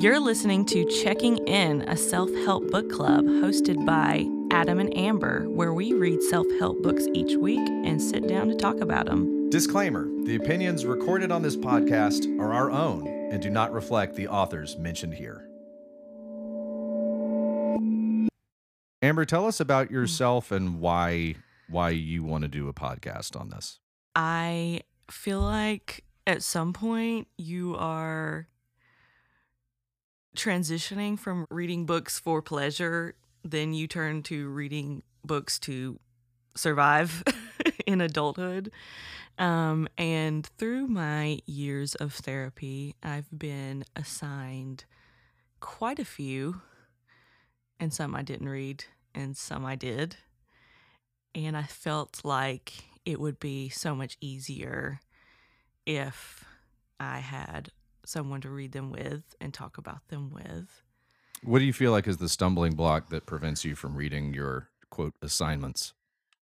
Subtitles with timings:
[0.00, 5.46] You're listening to Checking In, a self help book club hosted by Adam and Amber,
[5.50, 9.50] where we read self help books each week and sit down to talk about them.
[9.50, 14.26] Disclaimer The opinions recorded on this podcast are our own and do not reflect the
[14.26, 15.46] authors mentioned here.
[19.02, 21.34] Amber, tell us about yourself and why
[21.68, 23.80] why you want to do a podcast on this.
[24.16, 24.80] I
[25.10, 28.46] feel like at some point you are
[30.36, 35.98] transitioning from reading books for pleasure, then you turn to reading books to
[36.56, 37.22] survive
[37.86, 38.70] in adulthood.
[39.38, 44.84] Um, and through my years of therapy, I've been assigned
[45.60, 46.60] quite a few,
[47.78, 50.16] and some I didn't read, and some I did.
[51.34, 55.00] And I felt like it would be so much easier
[55.86, 56.44] if
[56.98, 57.70] I had
[58.04, 60.82] someone to read them with and talk about them with.
[61.42, 64.68] What do you feel like is the stumbling block that prevents you from reading your
[64.90, 65.94] quote assignments?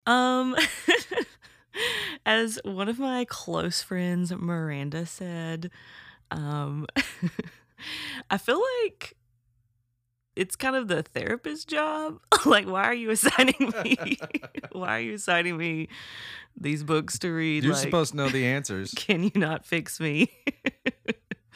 [0.07, 0.57] Um
[2.27, 5.71] as one of my close friends Miranda said,
[6.31, 6.87] um
[8.31, 9.17] I feel like
[10.37, 12.19] it's kind of the therapist job.
[12.47, 14.19] like, why are you assigning me?
[14.73, 15.89] why are you assigning me
[16.57, 17.65] these books to read?
[17.65, 18.93] You're like, supposed to know the answers.
[18.97, 20.31] Can you not fix me?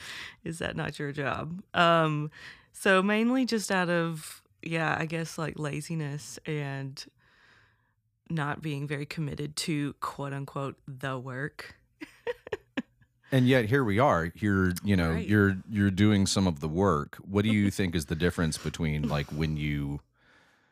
[0.45, 1.63] Is that not your job?
[1.75, 2.31] Um,
[2.73, 7.05] so mainly just out of yeah, I guess like laziness and
[8.31, 11.77] not being very committed to quote unquote the work.
[13.31, 14.33] And yet here we are.
[14.37, 15.29] You're, you know, Right.
[15.29, 17.17] you're you're doing some of the work.
[17.17, 20.01] What do you think is the difference between like when you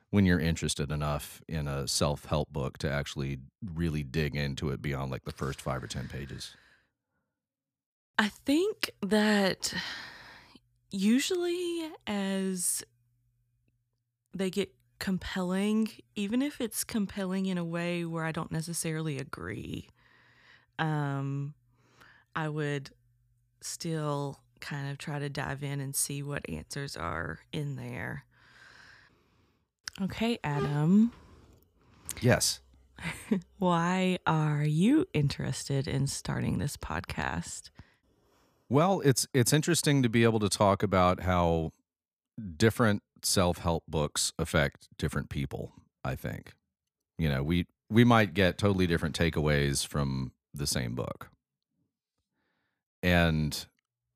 [0.09, 5.11] when you're interested enough in a self-help book to actually really dig into it beyond
[5.11, 6.57] like the first 5 or 10 pages?
[8.19, 9.75] I think that
[10.91, 12.83] usually as
[14.35, 19.89] they get compelling, even if it's compelling in a way where I don't necessarily agree,
[20.79, 21.55] um,
[22.35, 22.91] I would
[23.61, 28.25] still kind of try to dive in and see what answers are in there.
[30.01, 31.13] Okay, Adam,
[32.21, 32.61] Yes.
[33.59, 37.69] why are you interested in starting this podcast?
[38.69, 41.73] Well, it's it's interesting to be able to talk about how
[42.57, 45.73] different self-help books affect different people,
[46.05, 46.53] I think.
[47.19, 51.31] You know, we we might get totally different takeaways from the same book.
[53.03, 53.67] And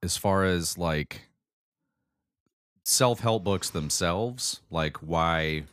[0.03, 1.28] as far as like
[2.84, 5.65] self-help books themselves, like why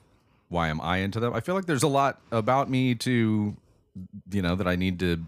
[0.49, 1.33] why am I into them?
[1.33, 3.57] I feel like there's a lot about me to
[4.31, 5.25] you know that I need to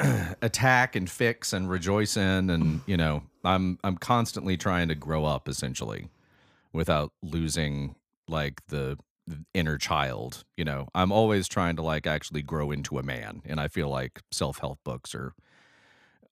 [0.42, 5.24] attack and fix and rejoice in and you know i'm i'm constantly trying to grow
[5.24, 6.08] up essentially
[6.72, 7.94] without losing
[8.28, 8.98] like the
[9.54, 10.88] inner child you know?
[10.94, 14.80] I'm always trying to like actually grow into a man and i feel like self-help
[14.84, 15.32] books are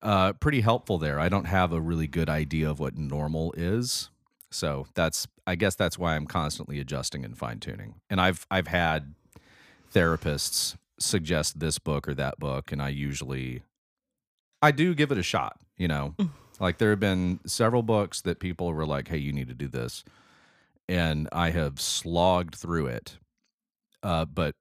[0.02, 1.20] uh pretty helpful there.
[1.20, 4.10] I don't have a really good idea of what normal is
[4.50, 7.94] so that's i guess that's why i'm constantly adjusting and fine-tuning.
[8.08, 9.14] And i've i've had
[9.94, 13.62] therapists suggest this book or that book and i usually
[14.62, 16.14] i do give it a shot you know?
[16.60, 19.66] Like there have been several books that people were like hey you need to do
[19.66, 20.04] this
[20.90, 23.16] and i have slogged through it
[24.02, 24.54] uh, but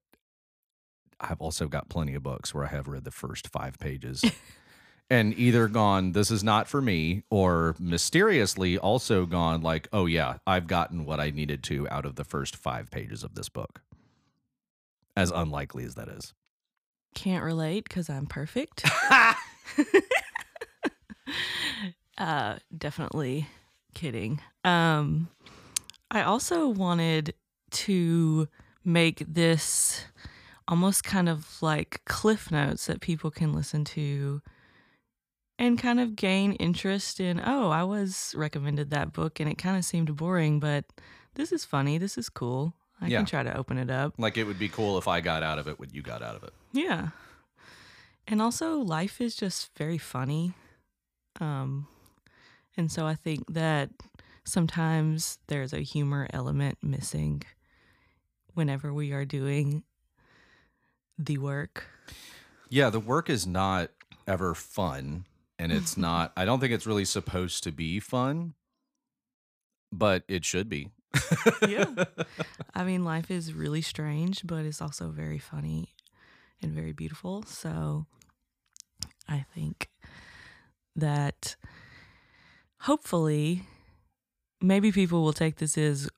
[1.19, 4.23] i've also got plenty of books where i have read the first five pages
[5.09, 10.38] and either gone this is not for me or mysteriously also gone like oh yeah
[10.47, 13.81] i've gotten what i needed to out of the first five pages of this book
[15.19, 16.34] as unlikely as that is
[17.13, 18.85] Can't relate because I'm perfect.
[22.18, 23.47] uh, definitely
[23.94, 24.41] kidding.
[24.63, 25.28] Um,
[26.09, 27.34] I also wanted
[27.72, 28.47] to
[28.85, 30.06] make this
[30.68, 34.41] almost kind of like cliff notes that people can listen to
[35.58, 39.78] and kind of gain interest in oh i was recommended that book and it kind
[39.78, 40.85] of seemed boring but
[41.34, 43.17] this is funny this is cool i Yeah.
[43.19, 45.59] can try to open it up like it would be cool if i got out
[45.59, 47.09] of it what you got out of it yeah.
[48.28, 50.53] And also life is just very funny.
[51.40, 51.87] Um
[52.78, 53.90] and so I think that
[54.46, 57.41] sometimes there's a humor element missing
[58.53, 59.81] whenever we are doing
[61.17, 61.85] the work.
[62.69, 63.90] yeah the work is not
[64.28, 65.25] ever fun
[65.57, 68.53] and it's not i don't think it's really supposed to be fun
[69.91, 70.90] but it should be
[71.67, 71.85] Yeah.
[72.76, 75.96] I mean life is really strange, but it's also very funny
[76.61, 77.44] and very beautiful.
[77.44, 78.06] So
[79.28, 79.90] I think
[80.96, 81.56] that
[82.82, 83.64] hopefully
[84.61, 86.09] maybe people will take this as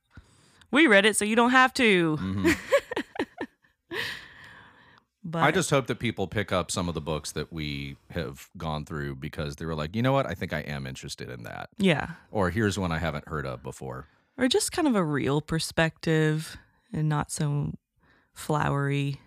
[0.72, 2.18] we read it, so you don't have to.
[2.18, 2.58] Mhm.
[5.24, 8.50] But I just hope that people pick up some of the books that we have
[8.58, 11.44] gone through because they were like, you know what, I think I am interested in
[11.44, 14.08] that, yeah, or here's one I haven't heard of before.
[14.38, 16.57] Or just kind of a real perspective
[16.94, 17.74] and not so
[18.33, 19.19] flowery.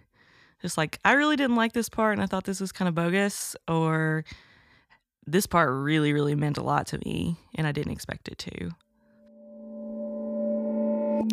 [0.61, 2.95] Just like I really didn't like this part, and I thought this was kind of
[2.95, 4.25] bogus, or
[5.27, 8.71] this part really, really meant a lot to me, and I didn't expect it to.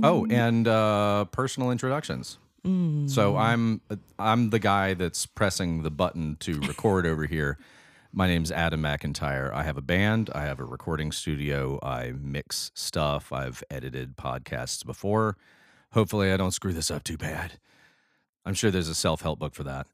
[0.03, 2.38] Oh, and uh, personal introductions.
[2.65, 3.09] Mm.
[3.09, 3.81] So I'm
[4.19, 7.57] I'm the guy that's pressing the button to record over here.
[8.13, 9.54] My name's Adam McIntyre.
[9.54, 10.30] I have a band.
[10.36, 11.80] I have a recording studio.
[11.81, 13.31] I mix stuff.
[13.31, 15.38] I've edited podcasts before.
[15.94, 17.54] Hopefully, I don't screw this up too bad.
[18.46, 19.88] I'm sure there's a self help book for that.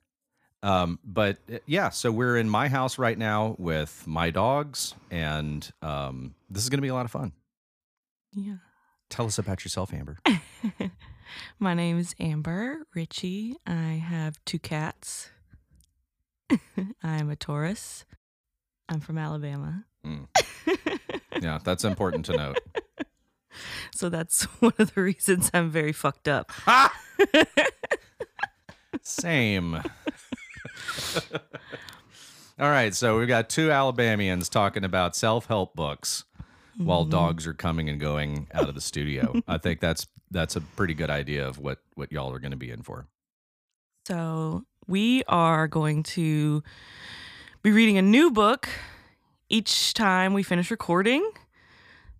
[0.63, 5.69] Um, but uh, yeah, so we're in my house right now with my dogs, and
[5.83, 7.33] um, this is going to be a lot of fun.
[8.33, 8.55] yeah.
[9.09, 10.17] Tell us about yourself, Amber.
[11.59, 13.55] My name is Amber Ritchie.
[13.65, 15.29] I have two cats.
[17.03, 18.05] I'm a Taurus.
[18.89, 19.85] I'm from Alabama.
[20.05, 20.27] Mm.
[21.41, 22.59] Yeah, that's important to note.
[23.93, 26.51] So that's one of the reasons I'm very fucked up.
[29.01, 29.75] Same.
[32.59, 36.23] All right, so we've got two Alabamians talking about self-help books
[36.77, 39.41] while dogs are coming and going out of the studio.
[39.47, 42.57] I think that's that's a pretty good idea of what what y'all are going to
[42.57, 43.07] be in for.
[44.07, 46.63] So we are going to
[47.61, 48.69] be reading a new book
[49.49, 51.29] each time we finish recording.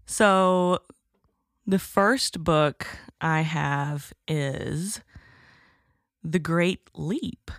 [0.05, 0.79] So
[1.65, 2.87] the first book
[3.21, 5.01] I have is
[6.23, 7.51] The Great Leap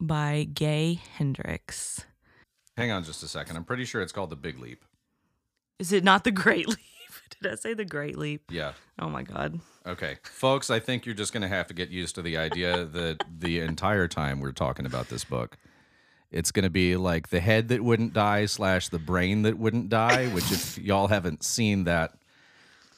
[0.00, 2.04] by Gay Hendricks.
[2.76, 3.56] Hang on just a second.
[3.56, 4.84] I'm pretty sure it's called The Big Leap.
[5.78, 6.78] Is it not The Great Leap?
[7.42, 8.50] Did I say The Great Leap?
[8.50, 8.72] Yeah.
[8.98, 9.60] Oh my God.
[9.86, 10.18] Okay.
[10.24, 13.24] Folks, I think you're just going to have to get used to the idea that
[13.38, 15.56] the entire time we're talking about this book,
[16.30, 19.88] it's going to be like the head that wouldn't die slash the brain that wouldn't
[19.88, 22.12] die, which, if y'all haven't seen that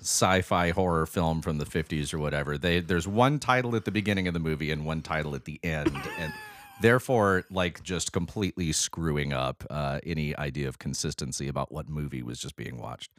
[0.01, 4.27] sci-fi horror film from the 50s or whatever, they there's one title at the beginning
[4.27, 5.95] of the movie and one title at the end.
[6.19, 6.33] And
[6.81, 12.41] therefore, like just completely screwing up uh, any idea of consistency about what movie was
[12.41, 13.13] just being watched.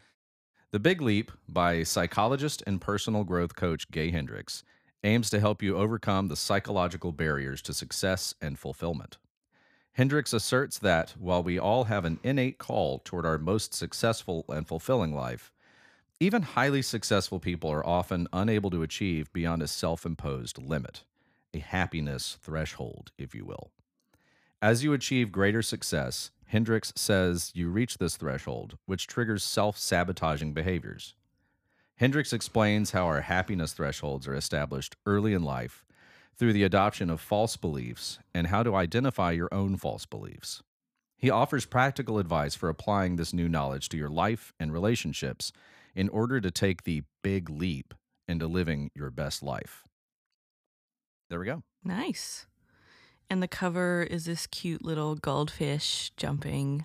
[0.72, 4.64] The Big Leap by psychologist and personal growth coach Gay Hendricks
[5.04, 9.18] aims to help you overcome the psychological barriers to success and fulfillment.
[9.92, 14.66] Hendricks asserts that while we all have an innate call toward our most successful and
[14.66, 15.52] fulfilling life,
[16.22, 21.04] even highly successful people are often unable to achieve beyond a self imposed limit,
[21.54, 23.72] a happiness threshold, if you will.
[24.62, 30.52] As you achieve greater success, Hendricks says you reach this threshold, which triggers self sabotaging
[30.52, 31.16] behaviors.
[31.96, 35.86] Hendricks explains how our happiness thresholds are established early in life
[36.36, 40.62] through the adoption of false beliefs and how to identify your own false beliefs.
[41.16, 45.54] He offers practical advice for applying this new knowledge to your life and relationships
[45.96, 47.94] in order to take the big leap
[48.28, 49.86] into living your best life.
[51.30, 51.64] There we go.
[51.82, 52.46] Nice.
[53.32, 56.84] And the cover is this cute little goldfish jumping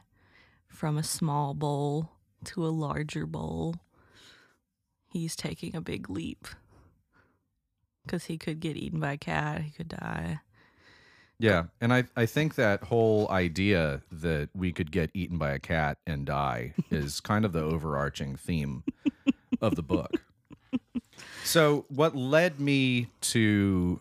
[0.68, 2.12] from a small bowl
[2.44, 3.74] to a larger bowl.
[5.10, 6.46] He's taking a big leap
[8.04, 10.38] because he could get eaten by a cat, he could die.
[11.40, 15.58] Yeah, and I I think that whole idea that we could get eaten by a
[15.58, 18.84] cat and die is kind of the overarching theme
[19.60, 20.12] of the book.
[21.44, 24.00] So what led me to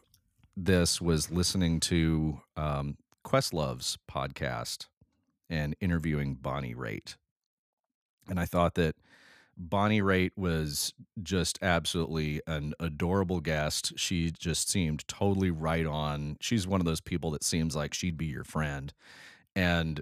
[0.55, 4.87] this was listening to um, Questlove's podcast
[5.49, 7.15] and interviewing Bonnie Raitt,
[8.27, 8.95] and I thought that
[9.57, 10.93] Bonnie Raitt was
[11.23, 13.93] just absolutely an adorable guest.
[13.95, 16.37] She just seemed totally right on.
[16.41, 18.93] She's one of those people that seems like she'd be your friend.
[19.55, 20.01] And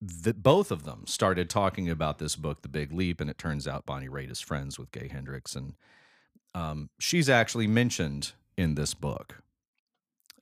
[0.00, 3.66] the, both of them started talking about this book, The Big Leap, and it turns
[3.66, 5.56] out Bonnie Raitt is friends with Gay Hendricks.
[5.56, 5.74] And
[6.54, 9.42] um, she's actually mentioned in this book,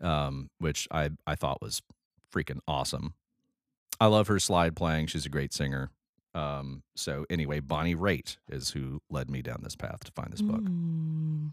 [0.01, 1.83] um, which I, I thought was
[2.33, 3.15] freaking awesome.
[4.01, 5.07] I love her slide playing.
[5.07, 5.91] She's a great singer.
[6.35, 10.43] Um, so anyway, Bonnie Raitt is who led me down this path to find this
[10.43, 10.61] book.
[10.61, 11.51] Mm.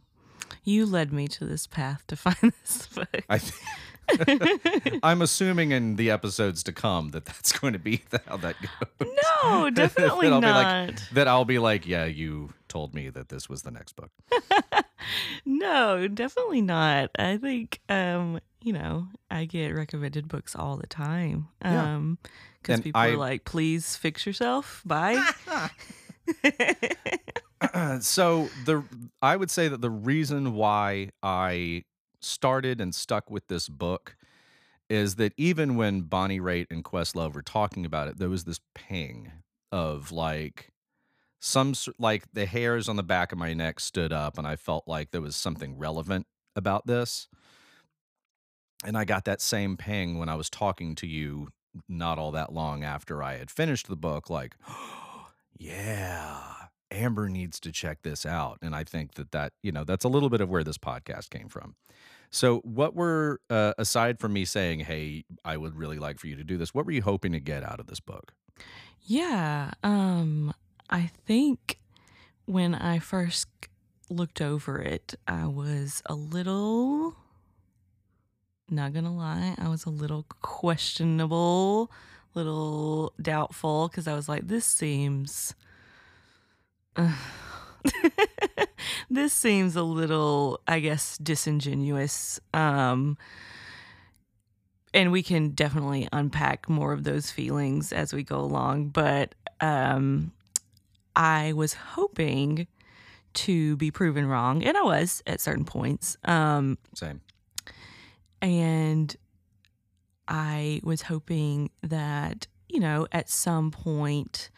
[0.64, 3.24] You led me to this path to find this book.
[3.30, 3.54] I th-
[5.04, 9.10] I'm assuming in the episodes to come that that's going to be how that goes.
[9.44, 10.88] no, definitely that not.
[10.88, 14.12] Like, that I'll be like, yeah, you told me that this was the next book.
[15.46, 17.12] No, definitely not.
[17.18, 21.48] I think um, you know, I get recommended books all the time.
[21.64, 21.96] Yeah.
[21.96, 22.18] Um
[22.62, 24.82] because people I- are like, please fix yourself.
[24.86, 25.24] Bye.
[28.00, 28.84] so the
[29.22, 31.84] I would say that the reason why I
[32.22, 34.16] started and stuck with this book
[34.90, 38.60] is that even when Bonnie Raitt and Questlove were talking about it, there was this
[38.74, 39.32] ping
[39.72, 40.72] of like
[41.46, 44.88] some like the hairs on the back of my neck stood up and I felt
[44.88, 46.26] like there was something relevant
[46.56, 47.28] about this.
[48.84, 51.50] And I got that same ping when I was talking to you
[51.88, 54.56] not all that long after I had finished the book like
[55.58, 56.42] yeah,
[56.90, 58.58] Amber needs to check this out.
[58.64, 61.30] And I think that that, you know, that's a little bit of where this podcast
[61.30, 61.76] came from.
[62.32, 66.36] So, what were, uh, aside from me saying, hey, I would really like for you
[66.36, 68.34] to do this, what were you hoping to get out of this book?
[69.04, 70.54] Yeah, um,
[70.90, 71.80] I think
[72.46, 73.48] when I first
[74.10, 77.16] looked over it, I was a little,
[78.70, 81.92] not gonna lie, I was a little questionable,
[82.34, 85.56] little doubtful because I was like, this seems,
[89.10, 92.40] this seems a little, I guess, disingenuous.
[92.54, 93.18] Um,
[94.94, 98.90] and we can definitely unpack more of those feelings as we go along.
[98.90, 100.32] But um,
[101.16, 102.68] I was hoping
[103.36, 106.18] to be proven wrong, and I was at certain points.
[106.24, 107.22] Um, Same.
[108.42, 109.16] and
[110.28, 114.50] I was hoping that, you know, at some point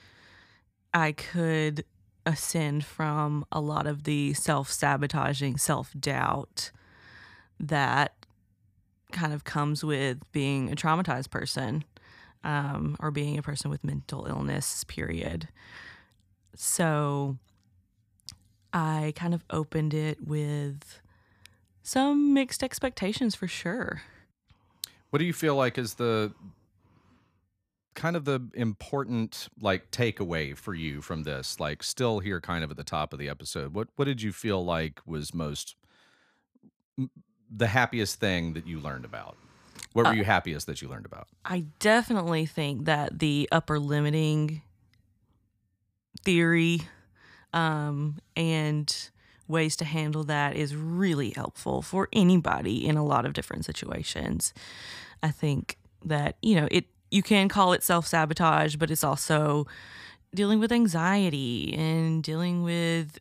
[0.93, 1.83] I could
[2.25, 6.71] ascend from a lot of the self sabotaging, self doubt
[7.59, 8.13] that
[9.11, 11.83] kind of comes with being a traumatized person
[12.43, 15.47] um, or being a person with mental illness, period.
[16.57, 17.37] So
[18.73, 20.99] I kind of opened it with
[21.83, 24.01] some mixed expectations for sure.
[25.11, 26.33] What do you feel like is the
[27.93, 31.59] kind of the important like takeaway for you from this?
[31.59, 33.73] Like still here kind of at the top of the episode.
[33.73, 35.75] What what did you feel like was most
[37.55, 39.37] the happiest thing that you learned about?
[39.93, 41.27] What were Uh, you happiest that you learned about?
[41.45, 44.61] I definitely think that the upper limiting
[46.27, 46.81] theory
[47.53, 49.09] um, and
[49.47, 54.53] ways to handle that is really helpful for anybody in a lot of different situations.
[55.23, 59.65] I think that, you know, it you can call it self-sabotage, but it's also
[60.35, 63.19] dealing with anxiety and dealing with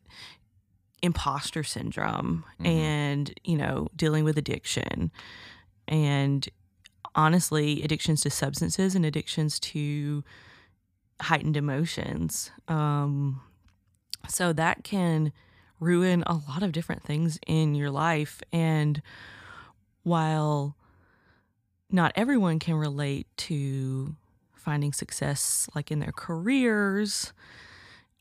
[1.01, 2.67] imposter syndrome Mhm.
[2.67, 5.13] and, you know, dealing with addiction.
[5.87, 6.49] And
[7.15, 10.25] honestly, addictions to substances and addictions to
[11.21, 12.51] heightened emotions.
[12.69, 13.41] Um,
[14.29, 15.33] so that can
[15.79, 18.41] ruin a lot of different things in your life.
[18.53, 19.03] And
[20.03, 20.77] while
[21.91, 24.17] not everyone can relate to
[24.55, 27.33] finding success like in their careers,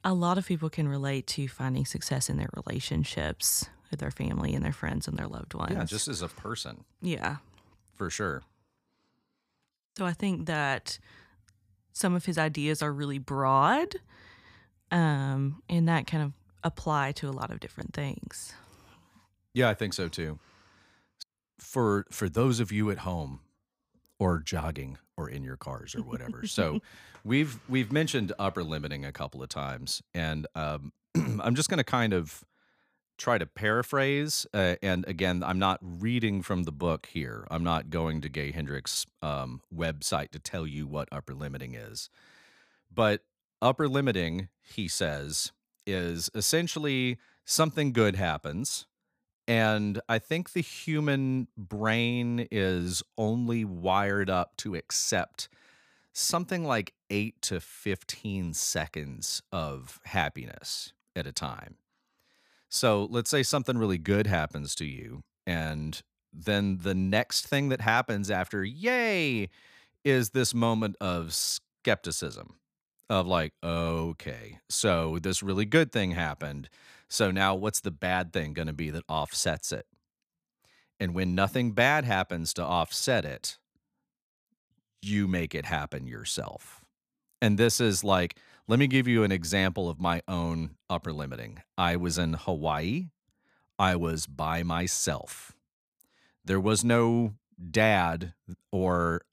[0.03, 4.53] a lot of people can relate to finding success in their relationships with their family
[4.53, 5.73] and their friends and their loved ones.
[5.73, 7.37] Yeah, just as a person, yeah.
[7.95, 8.43] for sure.
[9.97, 10.99] So I think that
[11.95, 13.95] some of his ideas are really broad,
[14.91, 16.33] um, and that kind of
[16.63, 18.53] apply to a lot of different things.
[19.53, 20.37] Yeah, I think so too.
[21.57, 23.39] For for those of you at home
[24.19, 26.45] or jogging or in your cars or whatever.
[26.45, 26.79] so
[27.23, 31.83] we've we've mentioned upper limiting a couple of times and um I'm just going to
[31.85, 32.43] kind of
[33.17, 37.47] try to paraphrase uh, and again I'm not reading from the book here.
[37.49, 42.09] I'm not going to Gay Hendricks um website to tell you what upper limiting is.
[42.93, 43.21] But
[43.61, 45.51] upper limiting, he says,
[45.85, 48.85] is essentially something good happens
[49.47, 55.49] and I think the human brain is only wired up to accept
[56.13, 61.75] something like 8 to 15 seconds of happiness at a time.
[62.75, 66.01] So let's say something really good happens to you, and
[66.33, 69.47] then the next thing that happens after yay
[70.03, 72.55] is this moment of skepticism
[73.09, 76.67] of like, okay, so this really good thing happened.
[77.07, 79.85] So now what's the bad thing going to be that offsets it?
[80.99, 83.57] And when nothing bad happens to offset it,
[85.01, 86.84] you make it happen yourself.
[87.45, 91.61] And this is like, let me give you an example of my own upper limiting.
[91.77, 93.09] I was in Hawaii.
[93.77, 95.55] I was by myself.
[96.43, 97.35] There was no
[97.69, 98.33] dad
[98.71, 99.25] or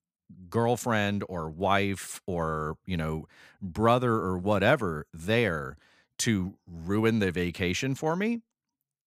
[0.50, 3.28] girlfriend or wife or, you know,
[3.62, 5.78] brother or whatever there
[6.18, 8.42] to ruin the vacation for me.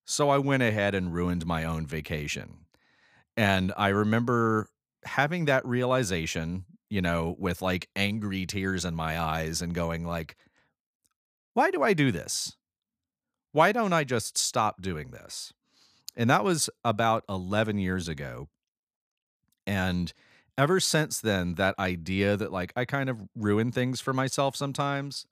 [0.04, 2.66] So I went ahead and ruined my own vacation.
[3.38, 4.68] And I remember
[5.04, 10.36] having that realization, you know, with like angry tears in my eyes and going like,
[11.54, 12.56] why do I do this?
[13.56, 15.54] why don't I just stop doing this?
[16.14, 18.50] And that was about 11 years ago.
[19.66, 20.12] And
[20.58, 25.26] ever since then, that idea that like I kind of ruin things for myself sometimes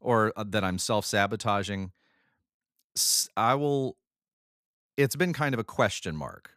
[0.00, 1.92] or uh, that I'm self sabotaging,
[3.38, 3.96] I will,
[4.98, 6.50] it's been kind of a question mark.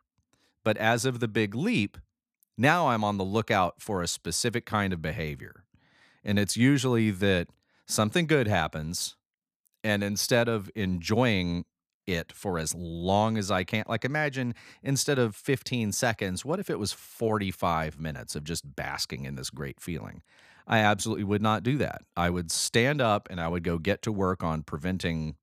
[0.66, 1.98] But as of the big leap,
[2.58, 5.64] now I'm on the lookout for a specific kind of behavior.
[6.24, 7.48] And it's usually that
[7.86, 9.16] something good happens.
[9.84, 11.66] And instead of enjoying
[12.08, 16.70] it for as long as I can, like imagine instead of 15 seconds, what if
[16.70, 20.22] it was 45 minutes of just basking in this great feeling?
[20.68, 22.02] I absolutely would not do that.
[22.18, 25.36] I would stand up and I would go get to work on preventing,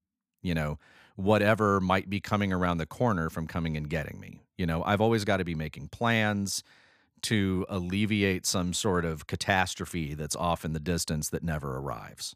[0.43, 0.79] you know,
[1.15, 4.43] whatever might be coming around the corner from coming and getting me.
[4.57, 6.65] You know, I've always got to be making plans
[7.23, 12.35] to alleviate some sort of catastrophe that's off in the distance that never arrives.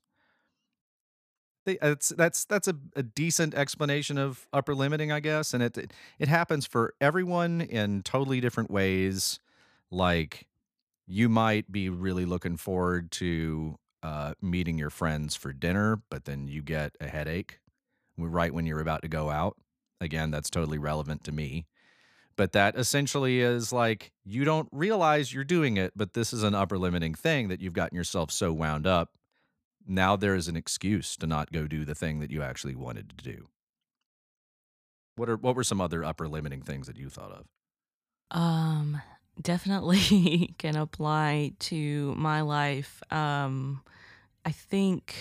[1.66, 5.92] It's, that's that's a, a decent explanation of upper limiting, I guess, and it, it
[6.20, 9.40] it happens for everyone in totally different ways.
[9.90, 10.46] Like
[11.06, 16.46] you might be really looking forward to uh, meeting your friends for dinner, but then
[16.46, 17.58] you get a headache
[18.16, 19.56] right when you're about to go out.
[20.00, 21.66] Again, that's totally relevant to me.
[22.36, 26.54] But that essentially is like you don't realize you're doing it, but this is an
[26.54, 29.10] upper limiting thing that you've gotten yourself so wound up.
[29.86, 33.16] Now there is an excuse to not go do the thing that you actually wanted
[33.16, 33.48] to do.
[35.16, 38.38] What are what were some other upper limiting things that you thought of?
[38.38, 39.00] Um,
[39.40, 43.02] definitely can apply to my life.
[43.10, 43.80] Um,
[44.44, 45.14] I think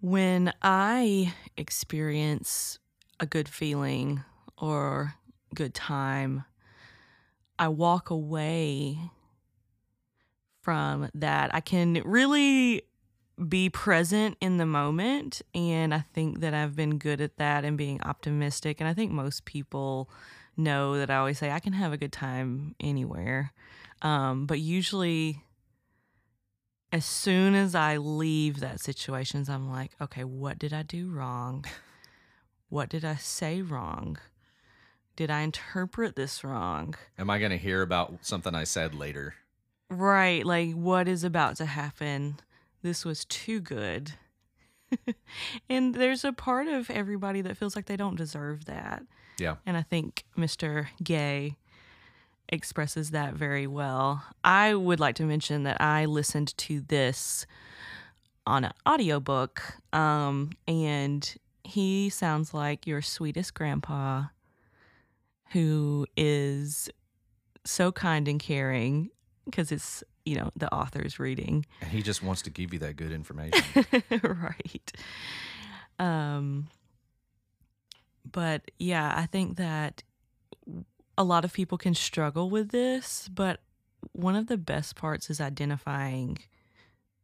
[0.00, 2.78] when I experience
[3.18, 4.22] a good feeling
[4.64, 5.14] or
[5.54, 6.44] good time,
[7.58, 8.98] I walk away
[10.62, 11.54] from that.
[11.54, 12.82] I can really
[13.46, 15.42] be present in the moment.
[15.54, 18.80] And I think that I've been good at that and being optimistic.
[18.80, 20.08] And I think most people
[20.56, 23.52] know that I always say I can have a good time anywhere.
[24.00, 25.42] Um, but usually,
[26.90, 31.66] as soon as I leave that situation, I'm like, okay, what did I do wrong?
[32.70, 34.16] What did I say wrong?
[35.16, 36.94] Did I interpret this wrong?
[37.18, 39.34] Am I going to hear about something I said later?
[39.88, 40.44] Right.
[40.44, 42.40] Like, what is about to happen?
[42.82, 44.12] This was too good.
[45.68, 49.04] and there's a part of everybody that feels like they don't deserve that.
[49.38, 49.56] Yeah.
[49.66, 50.86] And I think Mr.
[51.02, 51.56] Gay
[52.48, 54.22] expresses that very well.
[54.42, 57.46] I would like to mention that I listened to this
[58.46, 64.24] on an audiobook um, and he sounds like your sweetest grandpa
[65.54, 66.90] who is
[67.64, 69.08] so kind and caring
[69.46, 71.64] because it's you know the author's reading.
[71.80, 73.62] And he just wants to give you that good information.
[74.22, 74.92] Right.
[75.98, 76.68] Um
[78.30, 80.02] but yeah, I think that
[81.16, 83.60] a lot of people can struggle with this, but
[84.12, 86.38] one of the best parts is identifying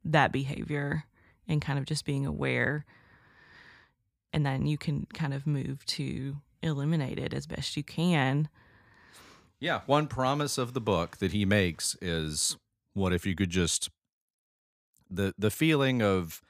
[0.05, 1.05] that behavior
[1.49, 2.85] and kind of just being aware.
[4.33, 8.49] And then you can kind of move to eliminate it as best you can.
[9.59, 9.81] Yeah.
[9.87, 12.57] One promise of the book that he makes is
[12.95, 13.91] what if you could just
[15.11, 16.41] the the feeling of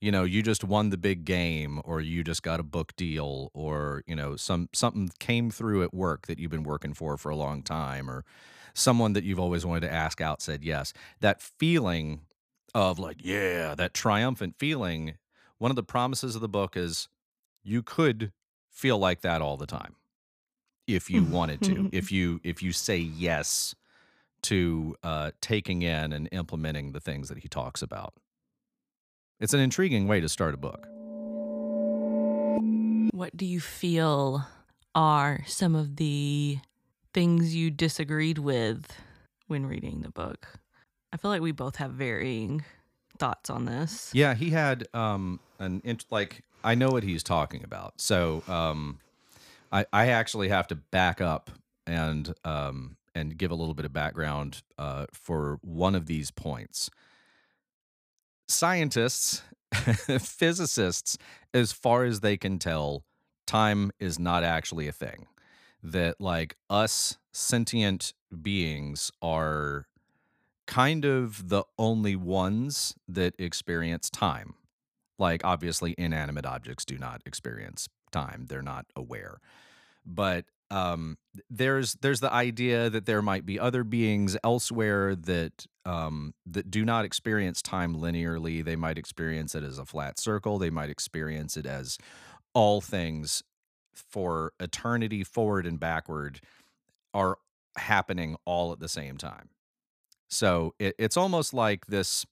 [0.00, 3.50] you know you just won the big game or you just got a book deal
[3.54, 7.30] or you know some something came through at work that you've been working for for
[7.30, 8.24] a long time or
[8.74, 12.20] someone that you've always wanted to ask out said yes that feeling
[12.74, 15.14] of like yeah that triumphant feeling
[15.58, 17.08] one of the promises of the book is
[17.62, 18.32] you could
[18.72, 19.94] feel like that all the time
[20.88, 23.74] if you wanted to if you if you say yes
[24.42, 28.14] to uh, taking in and implementing the things that he talks about
[29.42, 30.86] it's an intriguing way to start a book.
[33.12, 34.46] What do you feel
[34.94, 36.58] are some of the
[37.12, 38.86] things you disagreed with
[39.48, 40.46] when reading the book?
[41.12, 42.64] I feel like we both have varying
[43.18, 44.10] thoughts on this.
[44.14, 48.00] Yeah, he had um an int- like I know what he's talking about.
[48.00, 48.98] So, um
[49.70, 51.50] I I actually have to back up
[51.86, 56.90] and um and give a little bit of background uh for one of these points
[58.52, 61.18] scientists, physicists,
[61.52, 63.04] as far as they can tell,
[63.46, 65.26] time is not actually a thing.
[65.82, 69.86] That, like, us sentient beings are
[70.66, 74.54] kind of the only ones that experience time.
[75.22, 79.38] Like, obviously, inanimate objects do not experience time, they're not aware.
[80.04, 81.16] But um,
[81.48, 86.84] there's there's the idea that there might be other beings elsewhere that um, that do
[86.84, 88.64] not experience time linearly.
[88.64, 90.58] They might experience it as a flat circle.
[90.58, 91.98] They might experience it as
[92.52, 93.44] all things
[93.94, 96.40] for eternity forward and backward
[97.14, 97.38] are
[97.76, 99.50] happening all at the same time.
[100.28, 102.24] So it, it's almost like this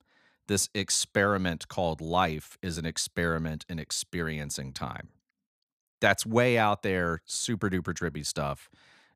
[0.51, 5.11] this experiment called life is an experiment in experiencing time.
[6.01, 8.69] That's way out there, super duper trippy stuff,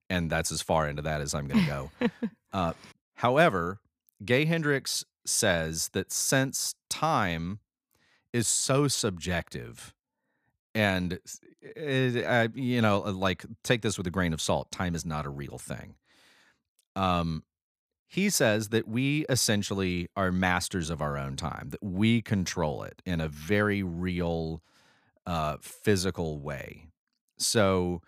[0.09, 1.91] and that's as far into that as I'm going to go.
[2.53, 2.73] uh,
[3.15, 3.81] however,
[4.25, 7.59] Gay Hendricks says that since time
[8.33, 9.93] is so subjective,
[10.73, 11.19] and
[11.61, 15.27] it, uh, you know, like take this with a grain of salt, time is not
[15.27, 15.97] a real thing.
[16.95, 17.43] Um,
[18.15, 23.03] he says that we essentially are masters of our own time, that we control it
[23.05, 24.63] in a very real,
[25.27, 26.87] uh, physical way.
[27.39, 28.03] So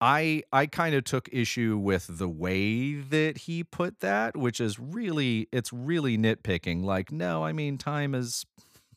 [0.00, 4.78] I I kind of took issue with the way that he put that, which is
[4.78, 6.84] really it's really nitpicking.
[6.84, 8.46] Like, no, I mean time is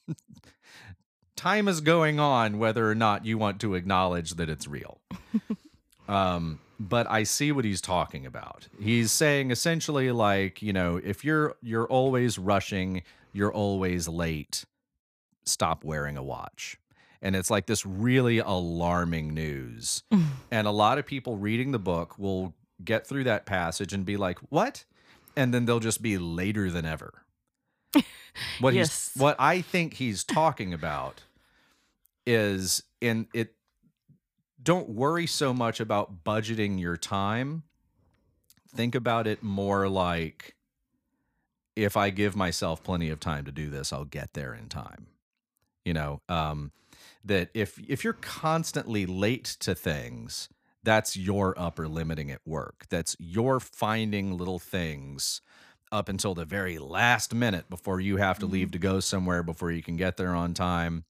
[1.35, 5.01] time is going on whether or not you want to acknowledge that it's real.
[6.07, 8.67] um but I see what he's talking about.
[8.79, 14.65] He's saying essentially like, you know, if you're you're always rushing, you're always late,
[15.45, 16.77] stop wearing a watch.
[17.21, 20.03] And it's like this really alarming news.
[20.51, 24.17] and a lot of people reading the book will get through that passage and be
[24.17, 24.85] like, "What?"
[25.37, 27.13] And then they'll just be later than ever.
[28.59, 29.11] What Yes.
[29.13, 31.21] he's what I think he's talking about
[32.25, 33.55] is in it
[34.62, 37.63] don't worry so much about budgeting your time.
[38.74, 40.56] Think about it more like
[41.76, 45.08] if I give myself plenty of time to do this, I'll get there in time.
[45.86, 46.71] You know, um,
[47.26, 50.50] that if if you're constantly late to things,
[50.84, 52.86] that's your upper limiting at work.
[52.89, 55.41] That's your finding little things
[55.91, 59.71] up until the very last minute before you have to leave to go somewhere before
[59.71, 61.04] you can get there on time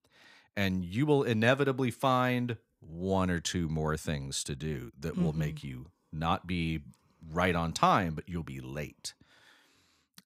[0.56, 5.38] and you will inevitably find one or two more things to do that will Mhm.
[5.38, 6.82] make you not be
[7.30, 9.14] right on time, but you'll be late.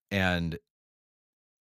[0.09, 0.57] And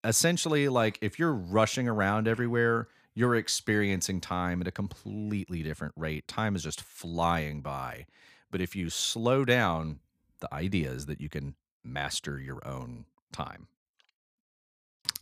[0.03, 6.27] essentially, like if you're rushing around everywhere, you're experiencing time at a completely different rate.
[6.27, 8.05] Time is just flying by.
[8.51, 9.99] But if you slow down,
[10.39, 13.67] the idea is that you can master your own time.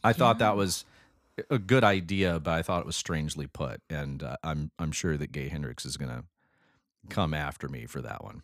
[0.03, 0.85] I thought that was
[1.49, 5.17] a good idea, but I thought it was strangely put, and uh, I'm I'm sure
[5.17, 6.23] that Gay Hendricks is gonna
[7.09, 8.43] come after me for that one.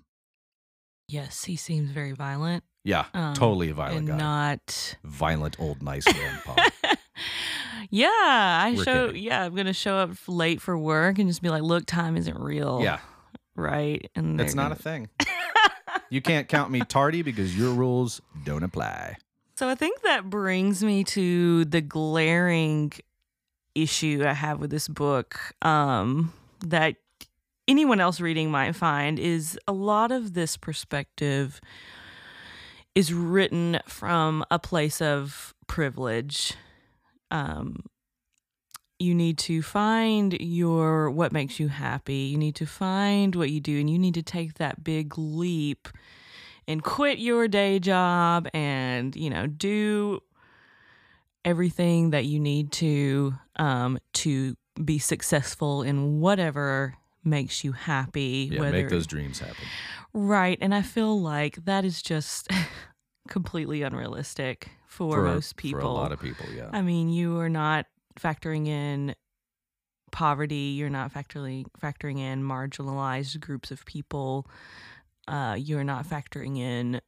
[1.07, 2.63] Yes, he seems very violent.
[2.83, 6.55] Yeah, Um, totally a violent guy, not violent old nice grandpa.
[7.89, 9.07] yeah, I We're show.
[9.07, 9.23] kidding.
[9.23, 12.37] Yeah, I'm gonna show up late for work and just be like, "Look, time isn't
[12.39, 12.99] real." yeah,
[13.55, 14.09] right.
[14.15, 15.09] And it's not a gonna- thing.
[16.11, 19.17] You can't count me tardy because your rules don't apply.
[19.59, 22.93] So I think that brings me to the glaring
[23.75, 26.31] issue I have with this book um,
[26.65, 26.95] that
[27.67, 31.59] anyone else reading might find is a lot of this perspective
[32.95, 36.53] is written from a place of privilege.
[37.29, 37.83] Um,
[38.97, 42.29] you need to find your what makes you happy.
[42.31, 45.89] You need to find what you do, and you need to take that big leap
[46.69, 50.21] and quit your day job and you know do
[51.43, 58.49] everything that you need to um, to be successful in whatever makes you happy.
[58.51, 59.65] Yeah, whether make those dreams happen.
[60.13, 62.47] right, and I feel like that is just
[63.27, 65.81] completely unrealistic for, most people.
[65.81, 66.45] for a lot of people.
[66.55, 69.15] Yeah, I mean, you are not factoring in
[70.11, 70.75] poverty.
[70.77, 74.47] You're not factoring factoring in marginalized groups of people.
[75.29, 77.01] Uh, you're not factoring in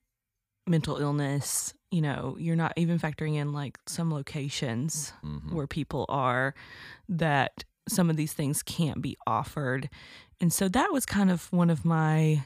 [0.68, 1.74] mental illness.
[1.90, 5.52] You know, you're not even factoring in like some locations Mhm.
[5.54, 6.54] where people are
[7.10, 9.90] that some of these things can't be offered.
[10.40, 12.46] And so that was kind of one of my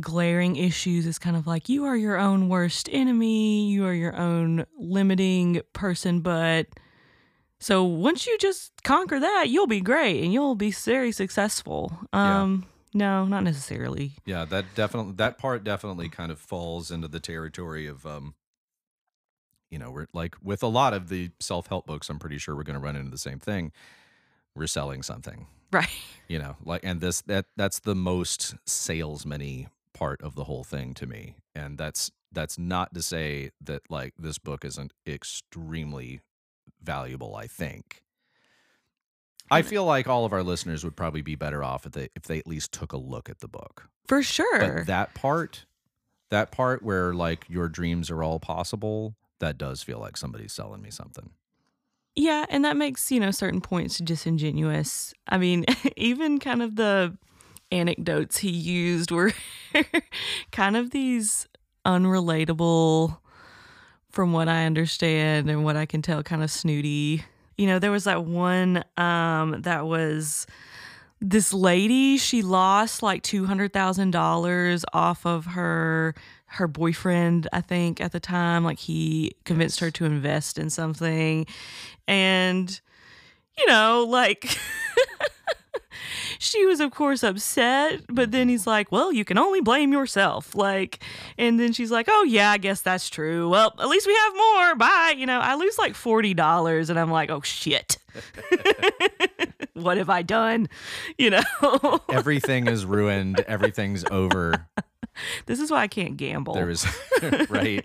[0.00, 4.16] glaring issues is kind of like you are your own worst enemy, you are your
[4.16, 6.68] own limiting person, but
[7.58, 11.92] so once you just conquer that, you'll be great and you'll be very successful.
[12.14, 12.46] Yeah.
[12.92, 14.12] No, not necessarily.
[14.24, 18.34] Yeah, that definitely that part definitely kind of falls into the territory of um
[19.70, 22.64] you know, we're like with a lot of the self-help books, I'm pretty sure we're
[22.64, 23.70] going to run into the same thing.
[24.56, 25.88] We're selling something, Right.
[26.26, 30.92] you know, like and this that that's the most salesman part of the whole thing
[30.94, 31.36] to me.
[31.54, 36.20] And that's that's not to say that like this book isn't extremely
[36.82, 38.02] valuable, I think.
[39.50, 42.22] I feel like all of our listeners would probably be better off if they if
[42.22, 43.88] they at least took a look at the book.
[44.06, 44.58] For sure.
[44.76, 45.66] But that part,
[46.30, 50.82] that part where like your dreams are all possible, that does feel like somebody's selling
[50.82, 51.30] me something.
[52.16, 55.14] Yeah, and that makes, you know, certain points disingenuous.
[55.28, 55.64] I mean,
[55.96, 57.16] even kind of the
[57.72, 59.32] anecdotes he used were
[60.52, 61.46] kind of these
[61.86, 63.18] unrelatable
[64.10, 67.24] from what I understand and what I can tell kind of snooty.
[67.60, 70.46] You know, there was that one um that was
[71.20, 76.14] this lady, she lost like $200,000 off of her
[76.46, 81.44] her boyfriend, I think at the time, like he convinced her to invest in something.
[82.08, 82.80] And
[83.58, 84.56] you know, like
[86.40, 90.54] she was of course upset, but then he's like, "Well, you can only blame yourself."
[90.54, 90.98] Like,
[91.36, 93.50] and then she's like, "Oh yeah, I guess that's true.
[93.50, 94.74] Well, at least we have more.
[94.76, 97.98] Bye." You know, I lose like forty dollars, and I'm like, "Oh shit."
[99.74, 100.70] what have I done?
[101.18, 103.40] You know, Everything is ruined.
[103.40, 104.66] Everything's over.
[105.44, 106.54] this is why I can't gamble.
[106.54, 106.86] There is
[107.50, 107.84] right.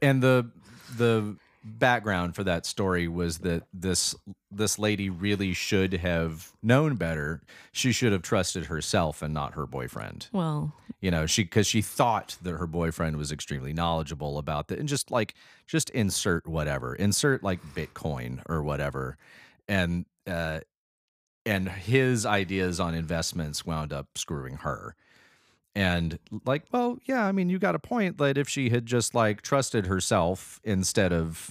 [0.00, 0.48] And the
[0.96, 4.14] the background for that story was that this
[4.50, 7.40] this lady really should have known better.
[7.72, 10.28] She should have trusted herself and not her boyfriend.
[10.32, 14.78] well, You know, she because she thought that her boyfriend was extremely knowledgeable about that,
[14.78, 15.34] and just like
[15.66, 19.16] just insert whatever, insert like Bitcoin or whatever,
[19.66, 20.60] and uh,
[21.46, 24.94] and his ideas on investments wound up screwing her.
[25.74, 29.14] And like, well, yeah, I mean, you got a point that if she had just
[29.14, 31.50] like trusted herself instead of,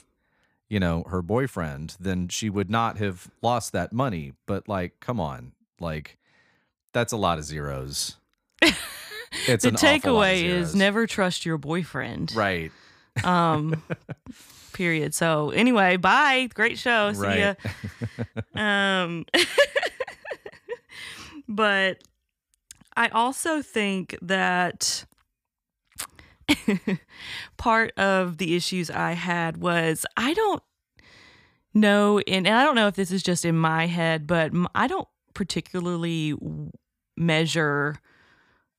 [0.69, 4.33] you know, her boyfriend, then she would not have lost that money.
[4.45, 6.17] But like, come on, like,
[6.93, 8.17] that's a lot of zeros.
[9.47, 12.35] It's the an awful lot of takeaway is never trust your boyfriend.
[12.35, 12.71] right,
[13.23, 13.81] Um,
[14.73, 15.15] period.
[15.15, 16.49] So anyway, bye.
[16.53, 17.13] Great show.
[17.13, 17.55] See ya.
[18.55, 19.25] Um,
[21.47, 22.03] but
[22.95, 25.05] I also think that
[27.57, 30.63] part of the issues I had was I don't
[31.73, 34.87] know, and, and I don't know if this is just in my head, but I
[34.87, 36.35] don't particularly
[37.17, 37.99] measure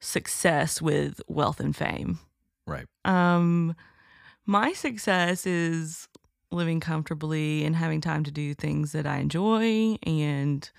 [0.00, 2.18] success with wealth and fame.
[2.66, 3.74] right, Um,
[4.46, 6.08] my success is
[6.50, 10.70] living comfortably and having time to do things that I enjoy and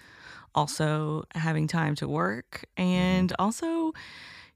[0.56, 2.89] also having time to work mm-hmm.
[2.89, 3.94] and also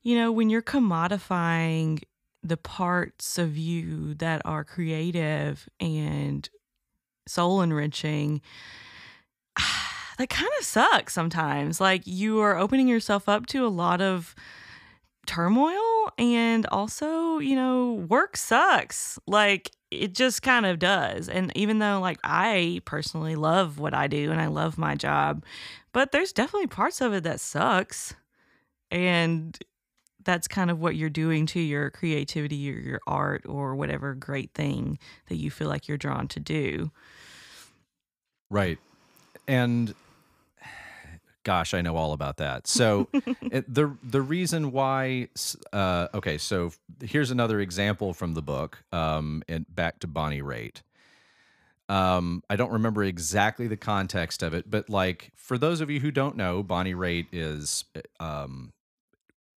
[0.01, 2.01] you know when you're commodifying
[2.41, 6.49] the parts of you that are creative and
[7.27, 8.41] soul enriching
[10.17, 11.79] that kind of sucks sometimes.
[11.79, 14.35] Like you are opening yourself up to a lot of
[15.27, 19.19] turmoil and also you know work sucks.
[19.27, 21.29] Like it just kind of does.
[21.29, 25.43] And even though like i personally love what i do and i love my job
[25.93, 28.15] but there's definitely parts of it that sucks
[28.91, 29.57] and
[30.23, 34.53] that's kind of what you're doing to your creativity or your art or whatever great
[34.53, 36.91] thing that you feel like you're drawn to do
[38.49, 38.77] right.
[39.47, 39.93] And
[41.43, 42.67] gosh, I know all about that.
[42.67, 43.07] So
[43.41, 45.29] it, the the reason why,
[45.73, 46.71] uh, okay, so
[47.01, 48.83] here's another example from the book.
[48.91, 50.81] Um, and back to Bonnie Raitt.
[51.89, 55.99] Um, I don't remember exactly the context of it, but like for those of you
[55.99, 57.83] who don't know, Bonnie Raitt is
[58.19, 58.71] um,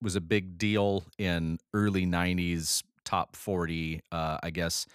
[0.00, 4.00] was a big deal in early '90s top 40.
[4.10, 4.86] Uh, I guess